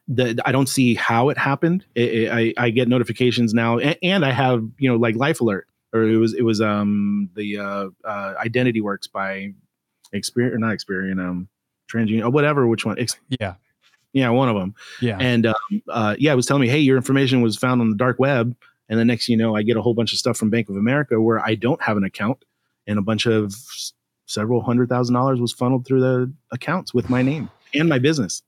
[0.09, 1.85] The, I don't see how it happened.
[1.95, 5.41] It, it- I, I get notifications now, and, and I have you know like Life
[5.41, 9.53] Alert, or it was it was um the uh, uh, Identity Works by
[10.12, 11.49] Experian, or not Experian, um
[11.93, 12.99] TransUnion, or whatever, which one?
[12.99, 13.55] Ex- Yeah.
[14.12, 14.74] yeah, one of them.
[15.01, 15.16] Yeah.
[15.20, 15.55] And um,
[15.89, 18.57] uh, yeah, it was telling me, hey, your information was found on the dark web.
[18.89, 20.76] And the next, you know, I get a whole bunch of stuff from Bank of
[20.76, 22.45] America where I don't have an account,
[22.87, 23.93] and a bunch of s-
[24.26, 28.43] several hundred thousand dollars was funneled through the accounts with my name and my business.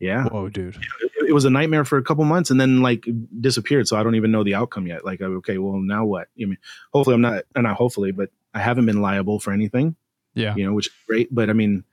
[0.00, 0.76] Yeah, Whoa, dude.
[1.00, 3.04] it, it was a nightmare for a couple months, and then like
[3.40, 3.88] disappeared.
[3.88, 5.04] So I don't even know the outcome yet.
[5.04, 6.28] Like, okay, well, now what?
[6.40, 6.58] I mean,
[6.92, 9.94] hopefully, I'm not, and not hopefully, but I haven't been liable for anything
[10.34, 10.54] Yeah.
[10.56, 11.34] you know, which is great.
[11.34, 11.84] But I mean,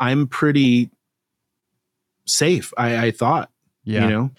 [0.00, 0.90] I'm pretty
[2.26, 2.72] safe.
[2.76, 3.50] I, I thought,
[3.84, 4.04] Yeah.
[4.04, 4.30] you know,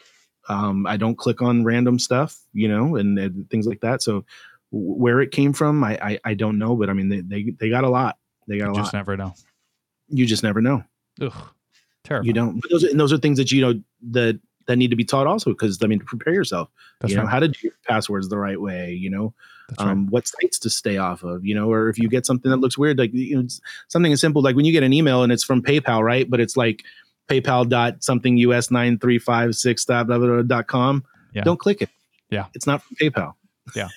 [0.50, 4.02] Um, I don't click on random stuff, you know, and, and things like that.
[4.02, 4.26] So
[4.72, 7.70] where it came from, I, I I don't know, but I mean they they, they
[7.70, 8.18] got a lot.
[8.48, 9.00] They got You a just lot.
[9.00, 9.34] never know.
[10.10, 10.84] you just never know.
[11.22, 11.34] Ugh,
[12.04, 12.28] terrible.
[12.28, 12.60] You don't.
[12.62, 13.82] But those are, and those are things that you know
[14.12, 16.70] that that need to be taught also because I mean to prepare yourself.
[17.00, 18.94] That's you know how to do passwords the right way.
[18.94, 19.34] You know
[19.80, 19.90] right.
[19.90, 21.46] um, what sites to stay off of.
[21.46, 23.48] You know, or if you get something that looks weird, like you know,
[23.88, 26.30] something as simple like when you get an email and it's from PayPal, right?
[26.30, 26.84] But it's like
[27.28, 31.04] PayPal dot something US nine three five six dot blah, blah, blah, dot com.
[31.34, 31.44] Yeah.
[31.44, 31.90] Don't click it.
[32.30, 32.46] Yeah.
[32.54, 33.34] it's not from PayPal.
[33.76, 33.90] Yeah,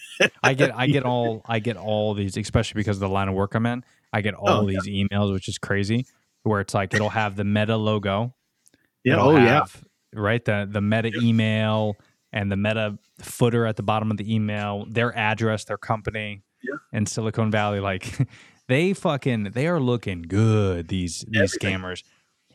[0.43, 3.35] I get I get all I get all these, especially because of the line of
[3.35, 3.85] work I'm in.
[4.13, 6.07] I get all Oh, these emails, which is crazy.
[6.43, 8.35] Where it's like it'll have the Meta logo.
[9.05, 9.15] Yeah.
[9.15, 9.67] It'll Oh yeah.
[10.13, 10.45] Right.
[10.45, 11.97] The the Meta email
[12.33, 16.75] and the Meta footer at the bottom of the email, their address, their company, Yeah.
[16.93, 17.81] in Silicon Valley.
[17.81, 18.17] Like
[18.69, 20.89] they fucking they are looking good.
[20.89, 21.79] These these Everything.
[21.81, 22.03] scammers,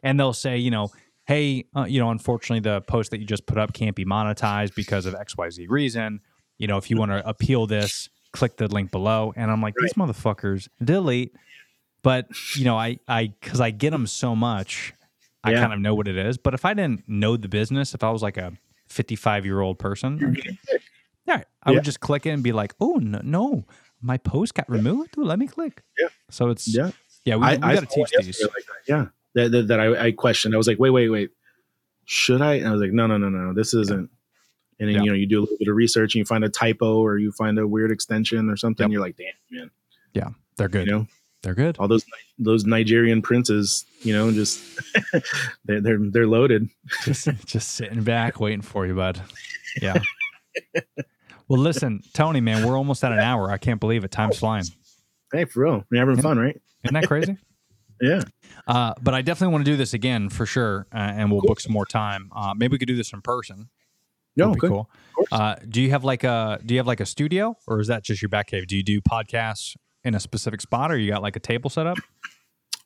[0.04, 0.92] and they'll say, you know.
[1.28, 4.76] Hey, uh, you know, unfortunately, the post that you just put up can't be monetized
[4.76, 6.20] because of X, Y, Z reason.
[6.60, 9.34] You know, if you want to appeal this, click the link below.
[9.36, 11.34] And I'm like, these motherfuckers delete.
[12.04, 14.94] But you know, I I because I get them so much,
[15.44, 16.38] I kind of know what it is.
[16.38, 18.54] But if I didn't know the business, if I was like a
[18.90, 20.36] 55 year old person,
[21.28, 21.76] yeah, I Yeah.
[21.78, 23.66] would just click it and be like, oh no, no,
[24.02, 25.18] my post got removed.
[25.18, 25.84] Ooh, let me click.
[25.98, 26.08] Yeah.
[26.30, 26.92] So it's yeah,
[27.24, 27.38] Yeah.
[27.38, 28.42] we, I, we got to teach these.
[28.42, 28.52] like.
[28.88, 29.08] Yeah.
[29.34, 30.54] That, that, that I, I questioned.
[30.54, 31.32] I was like, wait, wait, wait.
[32.06, 32.54] Should I?
[32.56, 33.54] And I was like, no, no, no, no.
[33.54, 34.10] This isn't.
[34.80, 35.02] And then Yeah.
[35.04, 37.18] you know you do a little bit of research and you find a typo or
[37.18, 38.86] you find a weird extension or something.
[38.86, 38.92] Yep.
[38.92, 39.72] You're like, damn, man.
[40.14, 40.86] Yeah, they're good.
[40.86, 41.08] You know,
[41.46, 41.78] They're good.
[41.80, 42.04] all those
[42.38, 44.62] those Nigerian princes, you know, just
[45.66, 46.68] they're they're they're loaded.
[47.04, 49.22] just just sitting back waiting for you, bud.
[49.82, 50.00] Yeah.
[51.48, 53.52] well, listen, Tony, man, we're almost at an hour.
[53.52, 54.12] I can't believe it.
[54.12, 54.66] Time's flying.
[55.32, 56.22] Hey, for real, we're having Yeah.
[56.22, 56.60] fun, right?
[56.84, 57.38] Isn't that crazy?
[58.02, 58.22] Yeah.
[58.68, 61.60] Uh, but I definitely want to do this again for sure, uh, and we'll book
[61.62, 62.30] some more time.
[62.36, 63.70] Uh, maybe we could do this in person.
[64.38, 64.70] No, That'd be good.
[64.70, 64.90] cool.
[65.32, 68.04] Uh, do you have like a Do you have like a studio, or is that
[68.04, 68.68] just your back cave?
[68.68, 69.76] Do you do podcasts
[70.06, 71.98] in a specific spot, or you got like a table set up?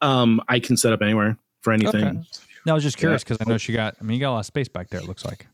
[0.02, 2.04] Um, I can set up anywhere for anything.
[2.04, 2.22] Okay.
[2.66, 3.96] No, I was just curious because I know she got.
[4.00, 5.00] I mean, you got a lot of space back there.
[5.00, 5.48] It looks like.